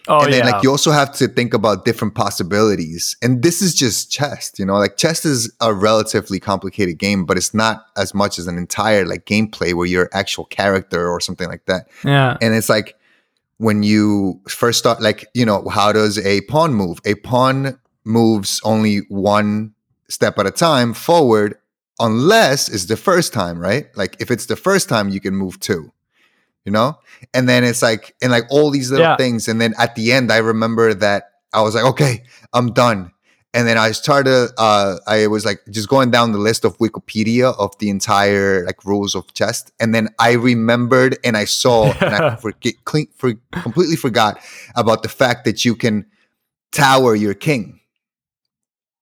Oh 0.07 0.23
and 0.23 0.33
then 0.33 0.45
yeah. 0.45 0.51
like 0.51 0.63
you 0.63 0.71
also 0.71 0.91
have 0.91 1.13
to 1.15 1.27
think 1.27 1.53
about 1.53 1.85
different 1.85 2.15
possibilities. 2.15 3.15
And 3.21 3.43
this 3.43 3.61
is 3.61 3.73
just 3.75 4.11
chess 4.11 4.51
you 4.57 4.65
know? 4.65 4.75
Like 4.75 4.97
chess 4.97 5.25
is 5.25 5.51
a 5.61 5.73
relatively 5.73 6.39
complicated 6.39 6.97
game 6.97 7.25
but 7.25 7.37
it's 7.37 7.53
not 7.53 7.85
as 7.97 8.13
much 8.13 8.39
as 8.39 8.47
an 8.47 8.57
entire 8.57 9.05
like 9.05 9.25
gameplay 9.25 9.73
where 9.73 9.85
you're 9.85 10.09
actual 10.13 10.45
character 10.45 11.09
or 11.09 11.19
something 11.19 11.47
like 11.47 11.65
that. 11.65 11.87
Yeah. 12.03 12.37
and 12.41 12.55
it's 12.55 12.69
like 12.69 12.95
when 13.57 13.83
you 13.83 14.41
first 14.47 14.79
start 14.79 15.01
like 15.01 15.27
you 15.33 15.45
know 15.45 15.67
how 15.69 15.91
does 15.91 16.17
a 16.25 16.41
pawn 16.41 16.73
move? 16.73 16.99
A 17.05 17.15
pawn 17.15 17.79
moves 18.03 18.59
only 18.63 18.99
one 19.09 19.73
step 20.09 20.39
at 20.39 20.47
a 20.47 20.51
time 20.51 20.93
forward 20.93 21.55
unless 21.99 22.67
it's 22.67 22.85
the 22.85 22.97
first 22.97 23.33
time 23.33 23.59
right? 23.59 23.85
Like 23.95 24.17
if 24.19 24.31
it's 24.31 24.47
the 24.47 24.55
first 24.55 24.89
time 24.89 25.09
you 25.09 25.19
can 25.19 25.35
move 25.35 25.59
two 25.59 25.91
you 26.65 26.71
know? 26.71 26.97
And 27.33 27.47
then 27.49 27.63
it's 27.63 27.81
like 27.81 28.15
and 28.21 28.31
like 28.31 28.45
all 28.51 28.69
these 28.71 28.91
little 28.91 29.05
Yeah. 29.05 29.17
things. 29.17 29.47
And 29.47 29.59
then 29.61 29.73
at 29.79 29.95
the 29.95 30.11
end 30.11 30.31
i 30.31 30.37
remember 30.37 30.93
that 30.93 31.23
i 31.53 31.61
was 31.61 31.75
like 31.75 31.85
okay 31.85 32.23
i'm 32.53 32.73
done. 32.73 33.11
And 33.53 33.67
then 33.67 33.77
i 33.77 33.91
started 33.91 34.49
uh 34.57 34.97
i 35.07 35.27
was 35.27 35.43
like 35.45 35.59
just 35.69 35.89
going 35.89 36.09
down 36.11 36.31
the 36.31 36.37
list 36.37 36.63
of 36.63 36.77
wikipedia 36.77 37.53
of 37.59 37.77
the 37.79 37.89
entire 37.89 38.65
like 38.65 38.85
rules 38.85 39.15
of 39.15 39.33
chess. 39.33 39.69
And 39.79 39.93
then 39.93 40.09
i 40.19 40.31
remembered 40.33 41.17
and 41.23 41.35
i 41.35 41.45
saw 41.45 41.93
and 42.01 42.13
i 42.15 42.35
forget 42.37 42.75
clean, 42.85 43.07
for, 43.17 43.33
completely 43.51 43.95
forgot 43.97 44.39
about 44.75 45.03
the 45.03 45.09
fact 45.09 45.43
that 45.45 45.65
you 45.65 45.75
can 45.75 46.05
tower 46.71 47.15
your 47.15 47.33
king. 47.33 47.79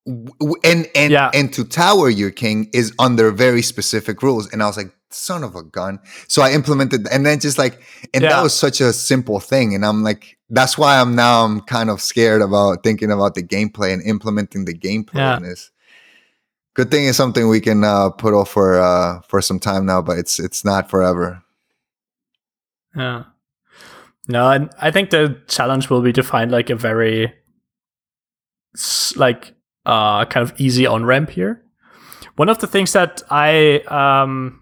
And 0.08 0.88
and 0.96 1.12
Yeah. 1.12 1.30
and 1.34 1.54
to 1.54 1.64
tower 1.64 2.10
your 2.10 2.32
king 2.32 2.70
is 2.74 2.94
under 2.98 3.30
very 3.32 3.62
specific 3.62 4.24
rules. 4.24 4.52
And 4.52 4.64
i 4.64 4.66
was 4.66 4.78
like 4.78 4.92
son 5.12 5.44
of 5.44 5.56
a 5.56 5.64
gun 5.64 6.00
so 6.28 6.42
i 6.42 6.52
implemented 6.52 7.08
and 7.12 7.26
then 7.26 7.40
just 7.40 7.58
like 7.58 7.82
and 8.14 8.24
that 8.24 8.44
was 8.44 8.54
such 8.54 8.80
a 8.82 8.94
simple 8.94 9.40
thing 9.40 9.74
and 9.74 9.86
i'm 9.86 10.04
like 10.04 10.38
that's 10.50 10.78
why 10.78 11.00
i'm 11.00 11.16
now 11.16 11.44
i'm 11.44 11.62
kind 11.62 11.90
of 11.90 12.00
scared 12.02 12.42
about 12.42 12.84
thinking 12.84 13.12
about 13.12 13.34
the 13.36 13.44
gameplay 13.44 13.92
and 13.94 14.02
implementing 14.04 14.66
the 14.66 14.74
gameplay 14.74 15.16
Yeah. 15.16 15.38
in 15.38 15.44
this 15.44 15.72
good 16.76 16.92
thing 16.92 17.06
is 17.06 17.18
something 17.18 17.50
we 17.50 17.60
can 17.60 17.84
uh, 17.84 18.10
put 18.12 18.34
off 18.34 18.50
for 18.50 18.80
uh, 18.80 19.22
for 19.28 19.42
some 19.42 19.60
time 19.60 19.86
now 19.86 20.02
but 20.02 20.18
it's 20.18 20.40
it's 20.40 20.64
not 20.64 20.90
forever 20.90 21.42
Yeah. 22.96 23.24
No, 24.28 24.52
and 24.52 24.70
I 24.80 24.92
think 24.92 25.10
the 25.10 25.42
challenge 25.48 25.90
will 25.90 26.02
be 26.04 26.14
to 26.14 26.22
find 26.22 26.52
like 26.52 26.70
a 26.70 26.76
very 26.76 27.34
like 29.16 29.54
uh 29.86 30.26
kind 30.26 30.44
of 30.50 30.54
easy 30.60 30.86
on 30.86 31.04
ramp 31.06 31.30
here. 31.32 31.64
One 32.36 32.50
of 32.50 32.60
the 32.60 32.68
things 32.68 32.94
that 32.94 33.24
I 33.30 33.80
um 33.88 34.59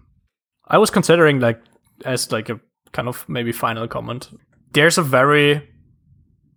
I 0.68 0.78
was 0.78 0.90
considering 0.90 1.40
like 1.40 1.60
as 2.04 2.30
like 2.32 2.48
a 2.48 2.60
kind 2.92 3.08
of 3.08 3.28
maybe 3.28 3.52
final 3.52 3.88
comment. 3.88 4.28
There's 4.72 4.98
a 4.98 5.02
very 5.02 5.68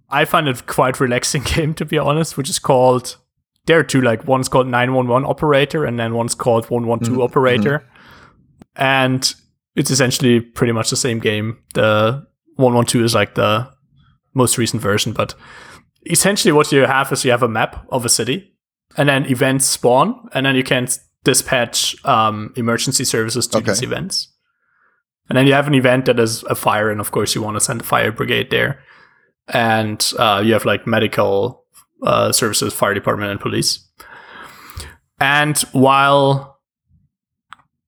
I 0.09 0.25
find 0.25 0.47
it 0.47 0.65
quite 0.67 0.99
relaxing 0.99 1.43
game 1.55 1.73
to 1.75 1.85
be 1.85 1.97
honest, 1.97 2.37
which 2.37 2.49
is 2.49 2.59
called 2.59 3.17
there 3.67 3.79
are 3.79 3.83
two 3.83 4.01
like 4.01 4.27
one's 4.27 4.49
called 4.49 4.67
911 4.67 5.27
operator 5.29 5.85
and 5.85 5.99
then 5.99 6.13
one's 6.13 6.35
called 6.35 6.69
112 6.69 7.17
Mhm, 7.19 7.23
operator. 7.23 7.87
And 8.75 9.33
it's 9.75 9.91
essentially 9.91 10.39
pretty 10.41 10.73
much 10.73 10.89
the 10.89 10.95
same 10.97 11.19
game. 11.19 11.57
The 11.73 12.25
112 12.55 13.05
is 13.05 13.15
like 13.15 13.35
the 13.35 13.69
most 14.33 14.57
recent 14.57 14.81
version, 14.81 15.13
but 15.13 15.35
essentially 16.09 16.51
what 16.51 16.71
you 16.71 16.81
have 16.85 17.11
is 17.11 17.23
you 17.23 17.31
have 17.31 17.43
a 17.43 17.47
map 17.47 17.85
of 17.89 18.05
a 18.05 18.09
city 18.09 18.53
and 18.97 19.07
then 19.07 19.25
events 19.27 19.65
spawn 19.65 20.27
and 20.33 20.45
then 20.45 20.55
you 20.55 20.63
can 20.63 20.87
dispatch 21.23 21.95
um, 22.05 22.53
emergency 22.55 23.03
services 23.03 23.47
to 23.47 23.57
Okay. 23.57 23.67
these 23.71 23.83
events. 23.83 24.27
And 25.29 25.37
then 25.37 25.47
you 25.47 25.53
have 25.53 25.67
an 25.67 25.75
event 25.75 26.05
that 26.05 26.19
is 26.19 26.43
a 26.43 26.55
fire, 26.55 26.89
and 26.89 26.99
of 26.99 27.11
course 27.11 27.35
you 27.35 27.41
want 27.41 27.55
to 27.55 27.61
send 27.61 27.81
a 27.81 27.83
fire 27.83 28.11
brigade 28.11 28.49
there. 28.51 28.79
and 29.53 30.13
uh, 30.19 30.41
you 30.45 30.53
have 30.53 30.65
like 30.65 30.85
medical 30.87 31.65
uh, 32.03 32.31
services, 32.31 32.73
fire 32.73 32.93
department, 32.93 33.31
and 33.31 33.39
police. 33.39 33.85
And 35.19 35.57
while 35.73 36.59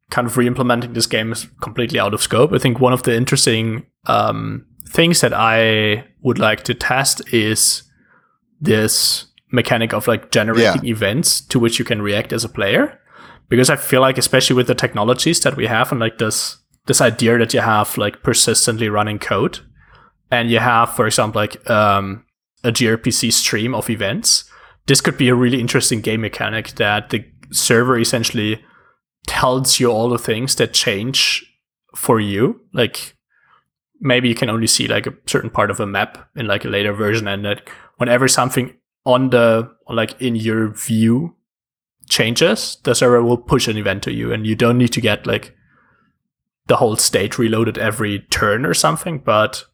kind 0.09 0.27
of 0.27 0.35
re-implementing 0.37 0.93
this 0.93 1.07
game 1.07 1.31
is 1.31 1.47
completely 1.61 1.99
out 1.99 2.13
of 2.13 2.21
scope, 2.21 2.51
I 2.53 2.57
think 2.59 2.79
one 2.79 2.91
of 2.93 3.03
the 3.03 3.15
interesting 3.15 3.85
um, 4.07 4.65
things 4.89 5.21
that 5.21 5.33
I 5.33 6.05
would 6.21 6.37
like 6.39 6.63
to 6.65 6.73
test 6.73 7.21
is 7.33 7.83
this 8.59 9.27
mechanic 9.51 9.93
of 9.93 10.07
like 10.07 10.31
generating 10.31 10.85
events 10.85 11.39
to 11.47 11.59
which 11.59 11.79
you 11.79 11.85
can 11.85 12.01
react 12.01 12.33
as 12.33 12.43
a 12.43 12.49
player. 12.49 12.99
Because 13.53 13.69
I 13.69 13.75
feel 13.75 14.01
like, 14.01 14.17
especially 14.17 14.55
with 14.55 14.65
the 14.65 14.73
technologies 14.73 15.39
that 15.41 15.55
we 15.55 15.67
have, 15.67 15.91
and 15.91 16.01
like 16.01 16.17
this 16.17 16.57
this 16.87 17.01
idea 17.01 17.37
that 17.37 17.53
you 17.53 17.59
have 17.59 17.95
like 17.99 18.23
persistently 18.23 18.89
running 18.89 19.19
code, 19.19 19.59
and 20.31 20.49
you 20.49 20.57
have, 20.57 20.95
for 20.95 21.05
example, 21.05 21.39
like 21.39 21.69
um, 21.69 22.25
a 22.63 22.71
gRPC 22.71 23.31
stream 23.31 23.75
of 23.75 23.91
events. 23.91 24.45
This 24.87 25.01
could 25.01 25.19
be 25.19 25.29
a 25.29 25.35
really 25.35 25.59
interesting 25.59 26.01
game 26.01 26.21
mechanic 26.21 26.69
that 26.77 27.11
the 27.11 27.23
server 27.51 27.99
essentially 27.99 28.59
tells 29.27 29.79
you 29.79 29.91
all 29.91 30.09
the 30.09 30.17
things 30.17 30.55
that 30.55 30.73
change 30.73 31.45
for 31.95 32.19
you. 32.19 32.59
Like 32.73 33.15
maybe 34.01 34.29
you 34.29 34.35
can 34.35 34.49
only 34.49 34.65
see 34.65 34.87
like 34.87 35.05
a 35.05 35.13
certain 35.27 35.51
part 35.51 35.69
of 35.69 35.79
a 35.79 35.85
map 35.85 36.27
in 36.35 36.47
like 36.47 36.65
a 36.65 36.69
later 36.69 36.91
version, 36.91 37.27
and 37.27 37.45
that 37.45 37.69
whenever 37.97 38.27
something 38.27 38.75
on 39.05 39.29
the 39.29 39.71
like 39.87 40.19
in 40.19 40.35
your 40.35 40.69
view 40.69 41.35
changes, 42.09 42.77
the 42.83 42.93
server 42.93 43.23
will 43.23 43.37
push 43.37 43.67
an 43.67 43.77
event 43.77 44.03
to 44.03 44.13
you, 44.13 44.31
and 44.33 44.45
you 44.45 44.55
don't 44.55 44.77
need 44.77 44.93
to 44.93 45.01
get 45.01 45.25
like 45.25 45.55
the 46.67 46.77
whole 46.77 46.95
state 46.95 47.37
reloaded 47.37 47.77
every 47.77 48.19
turn 48.29 48.65
or 48.65 48.73
something, 48.73 49.19
but 49.19 49.65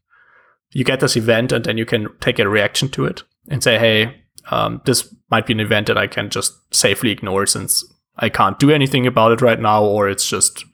you 0.71 0.83
get 0.83 0.99
this 0.99 1.15
event 1.17 1.51
and 1.51 1.65
then 1.65 1.77
you 1.77 1.85
can 1.85 2.07
take 2.19 2.39
a 2.39 2.47
reaction 2.49 2.89
to 2.89 3.05
it 3.05 3.23
and 3.47 3.63
say, 3.63 3.77
hey, 3.77 4.21
um, 4.51 4.81
this 4.85 5.13
might 5.29 5.45
be 5.45 5.53
an 5.53 5.59
event 5.59 5.87
that 5.87 5.97
I 5.97 6.07
can 6.07 6.29
just 6.29 6.53
safely 6.73 7.11
ignore 7.11 7.45
since 7.45 7.83
I 8.17 8.29
can't 8.29 8.59
do 8.59 8.71
anything 8.71 9.05
about 9.07 9.31
it 9.31 9.41
right 9.41 9.59
now, 9.59 9.83
or 9.83 10.09
it's 10.09 10.27
just 10.27 10.65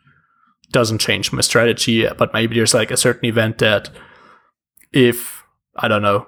doesn't 0.71 0.99
change 0.99 1.31
my 1.31 1.41
strategy. 1.41 2.07
But 2.17 2.33
maybe 2.33 2.55
there's 2.55 2.73
like 2.73 2.91
a 2.91 2.97
certain 2.97 3.25
event 3.25 3.57
that 3.59 3.89
if 4.93 5.43
I 5.75 5.87
don't 5.87 6.01
know 6.01 6.27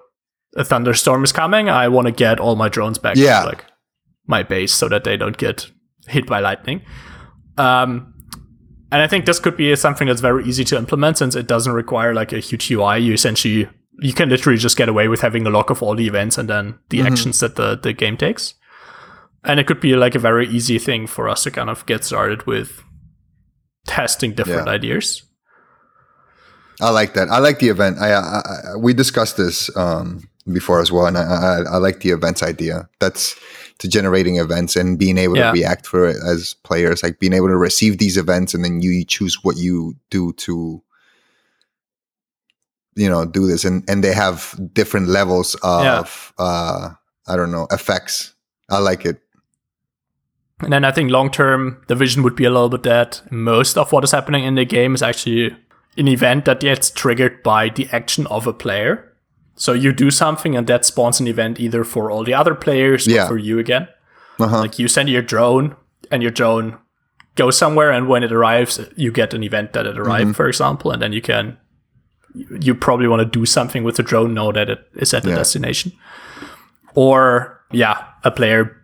a 0.55 0.63
thunderstorm 0.63 1.23
is 1.23 1.31
coming, 1.31 1.69
I 1.69 1.87
want 1.87 2.07
to 2.07 2.11
get 2.11 2.39
all 2.39 2.55
my 2.55 2.69
drones 2.69 2.97
back 2.97 3.15
Yeah. 3.17 3.43
like 3.43 3.65
my 4.27 4.43
base 4.43 4.73
so 4.73 4.87
that 4.89 5.03
they 5.03 5.17
don't 5.17 5.37
get 5.37 5.67
hit 6.07 6.27
by 6.27 6.39
lightning. 6.39 6.81
Um, 7.57 8.13
and 8.91 9.01
I 9.01 9.07
think 9.07 9.25
this 9.25 9.39
could 9.39 9.57
be 9.57 9.75
something 9.75 10.07
that's 10.07 10.21
very 10.21 10.45
easy 10.45 10.63
to 10.65 10.77
implement 10.77 11.17
since 11.17 11.35
it 11.35 11.47
doesn't 11.47 11.73
require 11.73 12.13
like 12.13 12.31
a 12.33 12.39
huge 12.39 12.69
UI. 12.71 12.99
You 12.99 13.13
essentially 13.13 13.67
you 13.99 14.13
can 14.13 14.29
literally 14.29 14.59
just 14.59 14.77
get 14.77 14.87
away 14.87 15.07
with 15.07 15.21
having 15.21 15.47
a 15.47 15.49
log 15.49 15.71
of 15.71 15.81
all 15.81 15.95
the 15.95 16.05
events 16.05 16.37
and 16.37 16.47
then 16.47 16.77
the 16.89 16.99
Mhm. 16.99 17.07
actions 17.11 17.39
that 17.39 17.55
the, 17.55 17.75
the 17.81 17.93
game 17.93 18.15
takes. 18.15 18.53
And 19.43 19.59
it 19.59 19.65
could 19.65 19.79
be 19.79 19.95
like 19.95 20.13
a 20.13 20.19
very 20.19 20.47
easy 20.47 20.77
thing 20.77 21.07
for 21.07 21.27
us 21.27 21.43
to 21.43 21.51
kind 21.51 21.69
of 21.69 21.83
get 21.87 22.03
started 22.03 22.45
with 22.45 22.83
testing 23.87 24.33
different 24.33 24.67
Yeah. 24.67 24.73
ideas. 24.73 25.23
I 26.79 26.91
like 26.91 27.15
that. 27.15 27.29
I 27.29 27.39
like 27.39 27.57
the 27.59 27.69
event. 27.69 27.97
I, 27.99 28.11
I, 28.13 28.19
I 28.73 28.75
we 28.77 28.93
discussed 28.93 29.35
this 29.37 29.75
um, 29.75 30.21
before 30.53 30.79
as 30.81 30.91
well, 30.91 31.05
and 31.05 31.17
I, 31.17 31.21
I, 31.23 31.57
I 31.73 31.77
like 31.77 31.99
the 32.01 32.11
events 32.11 32.41
idea. 32.43 32.87
That's 32.99 33.35
to 33.79 33.87
generating 33.87 34.37
events 34.37 34.75
and 34.75 34.97
being 34.97 35.17
able 35.17 35.37
Yeah. 35.37 35.51
to 35.51 35.53
react 35.53 35.85
for 35.85 36.07
it 36.07 36.17
as 36.25 36.55
players, 36.63 37.03
like 37.03 37.19
being 37.19 37.33
able 37.33 37.47
to 37.47 37.57
receive 37.57 37.97
these 37.99 38.17
events, 38.17 38.53
and 38.53 38.63
then 38.63 38.81
you 38.81 39.05
choose 39.05 39.43
what 39.43 39.57
you 39.57 39.95
do 40.09 40.33
to, 40.33 40.81
you 42.95 43.09
know, 43.09 43.25
do 43.25 43.45
this. 43.45 43.65
And 43.65 43.83
and 43.89 44.03
they 44.03 44.13
have 44.13 44.55
different 44.73 45.07
levels 45.09 45.55
of, 45.63 46.33
uh, 46.39 46.89
I 47.27 47.35
don't 47.35 47.51
know, 47.51 47.67
effects. 47.71 48.33
I 48.69 48.79
like 48.79 49.05
it. 49.05 49.21
And 50.59 50.73
then 50.73 50.83
I 50.83 50.91
think 50.91 51.11
long 51.11 51.29
term, 51.29 51.83
the 51.87 51.95
vision 51.95 52.23
would 52.23 52.35
be 52.35 52.45
a 52.45 52.49
little 52.49 52.69
bit 52.69 52.81
that 52.83 53.21
most 53.31 53.77
of 53.77 53.91
what 53.91 54.03
is 54.03 54.11
happening 54.11 54.43
in 54.43 54.55
the 54.55 54.65
game 54.65 54.95
is 54.95 55.03
actually 55.03 55.55
an 55.97 56.07
event 56.07 56.45
that 56.45 56.61
gets 56.61 56.89
triggered 56.89 57.43
by 57.43 57.69
the 57.69 57.87
action 57.91 58.25
of 58.27 58.47
a 58.47 58.53
player. 58.53 59.06
So 59.57 59.73
you 59.73 59.91
do 59.91 60.09
something 60.11 60.55
and 60.55 60.67
that 60.67 60.85
spawns 60.85 61.19
an 61.19 61.27
event 61.27 61.59
either 61.59 61.83
for 61.83 62.09
all 62.11 62.23
the 62.23 62.33
other 62.33 62.55
players 62.55 63.05
Yeah. 63.07 63.25
or 63.25 63.27
for 63.27 63.37
you 63.37 63.59
again. 63.59 63.87
Uh-huh. 64.39 64.59
Like 64.61 64.77
you 64.79 64.87
send 64.87 65.09
your 65.09 65.23
drone 65.23 65.75
and 66.11 66.21
your 66.21 66.31
drone 66.31 66.77
goes 67.35 67.57
somewhere 67.57 67.91
and 67.91 68.07
when 68.07 68.23
it 68.23 68.31
arrives, 68.31 68.79
you 68.95 69.11
get 69.11 69.33
an 69.33 69.43
event 69.43 69.73
that 69.73 69.85
it 69.87 69.97
arrived, 69.97 70.35
for 70.35 70.47
example, 70.47 70.91
and 70.91 71.01
then 71.01 71.11
you 71.11 71.21
can 71.21 71.57
you 72.61 72.75
probably 72.75 73.07
want 73.07 73.19
to 73.19 73.25
do 73.39 73.45
something 73.47 73.83
with 73.83 73.95
the 73.95 74.03
drone, 74.03 74.33
know 74.35 74.51
that 74.51 74.69
it 74.69 74.79
is 74.95 75.11
at 75.13 75.23
the 75.23 75.29
Yeah. 75.29 75.35
destination. 75.37 75.91
Or 76.93 77.61
yeah, 77.71 78.03
a 78.23 78.31
player 78.31 78.75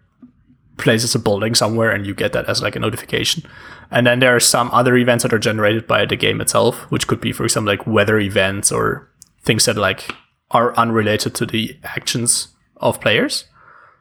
places 0.77 1.13
a 1.15 1.19
building 1.19 1.53
somewhere 1.55 1.91
and 1.91 2.05
you 2.07 2.15
get 2.15 2.33
that 2.33 2.45
as 2.49 2.61
like 2.63 2.75
a 2.75 2.79
notification. 2.79 3.43
And 3.91 4.07
then 4.07 4.19
there 4.19 4.35
are 4.35 4.39
some 4.39 4.71
other 4.71 4.97
events 4.97 5.21
that 5.23 5.33
are 5.33 5.39
generated 5.39 5.85
by 5.87 6.05
the 6.05 6.15
game 6.15 6.41
itself, 6.41 6.89
which 6.89 7.05
could 7.05 7.21
be, 7.21 7.31
for 7.31 7.43
example, 7.43 7.71
like 7.71 7.85
weather 7.85 8.17
events 8.19 8.71
or 8.71 9.07
things 9.43 9.65
that 9.65 9.77
like 9.77 10.15
are 10.53 10.75
unrelated 10.77 11.35
to 11.35 11.45
the 11.45 11.77
actions 11.83 12.49
of 12.77 13.01
players. 13.01 13.45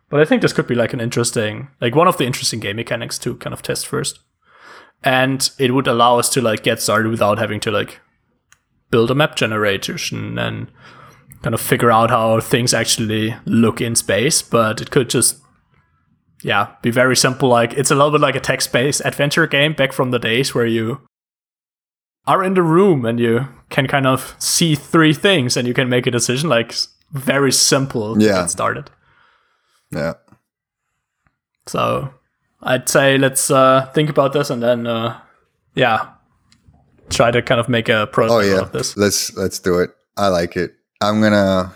But 0.09 0.21
I 0.21 0.25
think 0.25 0.43
this 0.43 0.53
could 0.53 0.67
be 0.67 0.75
like 0.75 0.93
an 0.93 1.01
interesting, 1.01 1.69
like 1.81 1.95
one 1.95 2.07
of 2.07 2.19
the 2.19 2.27
interesting 2.27 2.61
game 2.61 2.77
mechanics 2.77 3.19
to 3.21 3.37
kind 3.37 3.55
of 3.55 3.63
test 3.63 3.87
first. 3.87 4.21
And 5.03 5.51
it 5.59 5.73
would 5.73 5.89
allow 5.89 6.19
us 6.19 6.29
to 6.31 6.43
like 6.43 6.63
get 6.63 6.81
started 6.81 7.11
without 7.11 7.39
having 7.39 7.61
to 7.61 7.71
like 7.71 8.01
build 8.91 9.11
a 9.11 9.15
map 9.15 9.37
generation 9.37 10.39
and 10.39 10.71
kind 11.41 11.55
of 11.55 11.61
figure 11.61 11.91
out 11.91 12.11
how 12.11 12.39
things 12.41 12.75
actually 12.75 13.35
look 13.47 13.81
in 13.81 13.97
space. 13.97 14.43
But 14.43 14.81
it 14.81 14.91
could 14.91 15.09
just 15.11 15.43
yeah, 16.43 16.75
be 16.83 16.91
very 16.91 17.17
simple. 17.17 17.49
Like 17.49 17.73
it's 17.73 17.91
a 17.91 17.95
little 17.95 18.11
bit 18.11 18.21
like 18.21 18.35
a 18.35 18.41
text-based 18.41 19.03
adventure 19.05 19.47
game 19.47 19.73
back 19.73 19.93
from 19.93 20.11
the 20.11 20.19
days 20.19 20.55
where 20.55 20.67
you 20.67 21.01
are 22.27 22.43
in 22.45 22.55
the 22.55 22.63
room 22.63 23.05
and 23.05 23.19
you 23.19 23.49
can 23.71 23.87
kind 23.87 24.07
of 24.07 24.35
see 24.39 24.75
three 24.75 25.13
things 25.15 25.57
and 25.57 25.67
you 25.67 25.75
can 25.75 25.89
make 25.89 26.07
a 26.07 26.11
decision. 26.11 26.49
Like 26.49 26.75
very 27.13 27.53
simple 27.53 28.15
to 28.17 28.21
Yeah. 28.25 28.43
get 28.43 28.51
started. 28.51 28.91
Yeah. 29.91 30.15
So 31.67 32.13
I'd 32.63 32.89
say 32.89 33.19
let's 33.19 33.51
uh, 33.51 33.87
think 33.95 34.11
about 34.11 34.33
this 34.33 34.51
and 34.51 34.63
then 34.63 34.87
uh, 34.87 35.19
yeah, 35.75 36.09
try 37.11 37.31
to 37.31 37.43
kind 37.43 37.61
of 37.61 37.69
make 37.69 37.89
a 37.89 38.07
prototype 38.07 38.45
Oh 38.45 38.55
yeah. 38.55 38.61
of 38.61 38.73
this. 38.73 38.97
Let's 38.97 39.37
let's 39.37 39.59
do 39.59 39.79
it. 39.81 39.91
I 40.17 40.29
like 40.29 40.57
it. 40.57 40.75
I'm 41.01 41.21
gonna. 41.21 41.75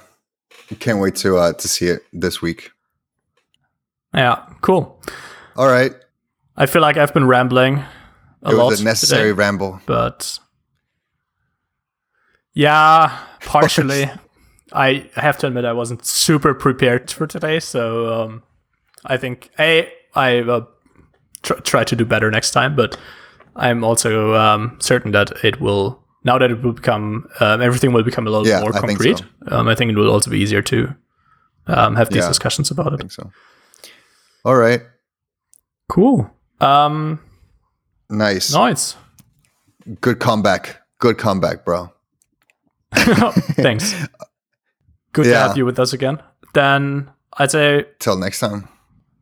Can't 0.81 0.99
wait 0.99 1.15
to 1.17 1.37
uh, 1.37 1.53
to 1.53 1.69
see 1.69 1.87
it 1.87 2.03
this 2.13 2.43
week. 2.43 2.71
Yeah, 4.15 4.45
cool. 4.63 5.01
All 5.57 5.69
right. 5.69 5.93
I 6.57 6.67
feel 6.67 6.83
like 6.83 6.97
I've 6.97 7.13
been 7.15 7.27
rambling 7.27 7.85
a 8.43 8.51
it 8.51 8.55
lot. 8.55 8.67
was 8.71 8.81
a 8.81 8.85
necessary 8.85 9.31
today. 9.31 9.33
ramble. 9.33 9.81
but 9.87 10.39
yeah, 12.55 13.19
partially. 13.43 14.11
I 14.73 15.09
have 15.15 15.39
to 15.39 15.47
admit 15.47 15.65
I 15.65 15.73
wasn't 15.73 16.05
super 16.05 16.53
prepared 16.55 17.11
for 17.11 17.27
today, 17.27 17.61
so 17.61 18.13
um, 18.23 18.43
I 19.05 19.17
think 19.17 19.51
a 19.59 19.91
I 20.15 20.41
uh, 20.41 20.63
tr- 21.43 21.55
try 21.63 21.85
to 21.85 21.95
do 21.97 22.05
better 22.05 22.31
next 22.31 22.51
time, 22.51 22.75
but 22.75 22.99
I'm 23.55 23.85
also 23.85 24.35
um, 24.35 24.77
certain 24.81 25.13
that 25.13 25.45
it 25.45 25.61
will 25.61 26.03
now 26.25 26.39
that 26.39 26.51
it 26.51 26.63
will 26.63 26.73
become 26.73 27.29
um, 27.41 27.63
everything 27.63 27.93
will 27.93 28.03
become 28.03 28.27
a 28.27 28.31
little 28.31 28.47
Yeah, 28.47 28.61
more 28.61 28.71
I 28.71 28.81
think 28.81 28.99
concrete. 28.99 29.19
so. 29.19 29.25
Um, 29.57 29.69
I 29.69 29.75
think 29.75 29.93
it 29.93 29.97
will 29.97 30.11
also 30.11 30.31
be 30.31 30.39
easier 30.41 30.63
to 30.63 30.95
um, 31.69 31.95
have 31.97 32.09
these 32.11 32.25
Yeah. 32.25 32.29
discussions 32.29 32.71
about 32.71 32.91
I 32.93 32.95
it. 32.95 32.99
think 32.99 33.13
so. 33.13 33.31
All 34.45 34.57
right. 34.57 34.83
Cool. 35.89 36.29
Um, 36.61 37.21
Nice. 38.11 38.53
nice. 38.53 38.97
Good 40.01 40.19
comeback. 40.21 40.81
Good 40.99 41.19
comeback, 41.19 41.65
bro. 41.65 41.93
Thanks. 42.95 43.95
Good 45.13 45.25
to 45.25 45.35
have 45.37 45.57
you 45.57 45.65
with 45.67 45.79
us 45.79 45.93
again. 45.93 46.23
Then 46.55 47.11
I'd 47.39 47.51
say 47.51 47.85
Till 47.99 48.17
next 48.19 48.41
time. 48.41 48.69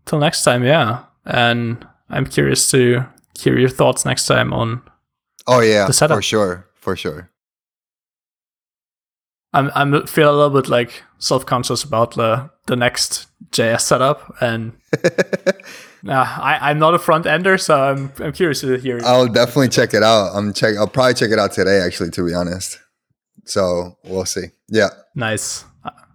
till 0.06 0.18
next 0.18 0.42
time, 0.44 0.64
yeah. 0.64 1.04
And 1.24 1.86
I'm 2.10 2.26
curious 2.26 2.70
to 2.70 3.04
hear 3.38 3.58
your 3.58 3.68
thoughts 3.70 4.04
next 4.04 4.26
time 4.26 4.52
on. 4.52 4.82
Oh 5.46 5.60
yeah, 5.60 5.86
The 5.86 5.92
setup. 5.92 6.18
for 6.18 6.22
sure. 6.22 6.66
For 6.74 6.96
sure. 6.96 7.30
I'm 9.52 9.70
I'm 9.74 10.06
feel 10.06 10.30
a 10.30 10.36
little 10.36 10.50
bit 10.60 10.68
like 10.68 11.02
self 11.18 11.46
conscious 11.46 11.84
about 11.84 12.14
the 12.14 12.50
the 12.66 12.76
next 12.76 13.26
JS 13.52 13.82
setup, 13.82 14.34
and 14.40 14.72
uh, 16.08 16.12
I 16.12 16.70
I'm 16.70 16.78
not 16.78 16.94
a 16.94 16.98
front 16.98 17.26
ender, 17.26 17.58
so 17.58 17.80
I'm 17.82 18.12
I'm 18.18 18.32
curious 18.32 18.60
to 18.60 18.76
hear. 18.76 19.00
I'll 19.04 19.26
definitely 19.28 19.68
check 19.68 19.94
it 19.94 20.02
out. 20.02 20.34
I'm 20.34 20.52
check. 20.52 20.76
I'll 20.76 20.86
probably 20.86 21.14
check 21.14 21.30
it 21.30 21.38
out 21.38 21.52
today, 21.52 21.80
actually, 21.80 22.10
to 22.10 22.24
be 22.26 22.34
honest. 22.34 22.78
So 23.44 23.96
we'll 24.04 24.24
see. 24.24 24.46
Yeah. 24.68 24.88
nice. 25.14 25.64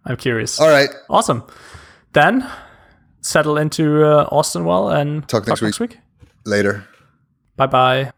I'm 0.05 0.17
curious. 0.17 0.59
All 0.59 0.69
right. 0.69 0.89
Awesome. 1.09 1.43
Then 2.13 2.49
settle 3.21 3.57
into 3.57 4.03
uh, 4.03 4.27
Austin 4.31 4.65
well 4.65 4.89
and 4.89 5.27
Talk 5.27 5.47
next 5.47 5.61
next 5.61 5.79
week. 5.79 5.97
Later. 6.45 6.87
Bye 7.55 7.67
bye. 7.67 8.11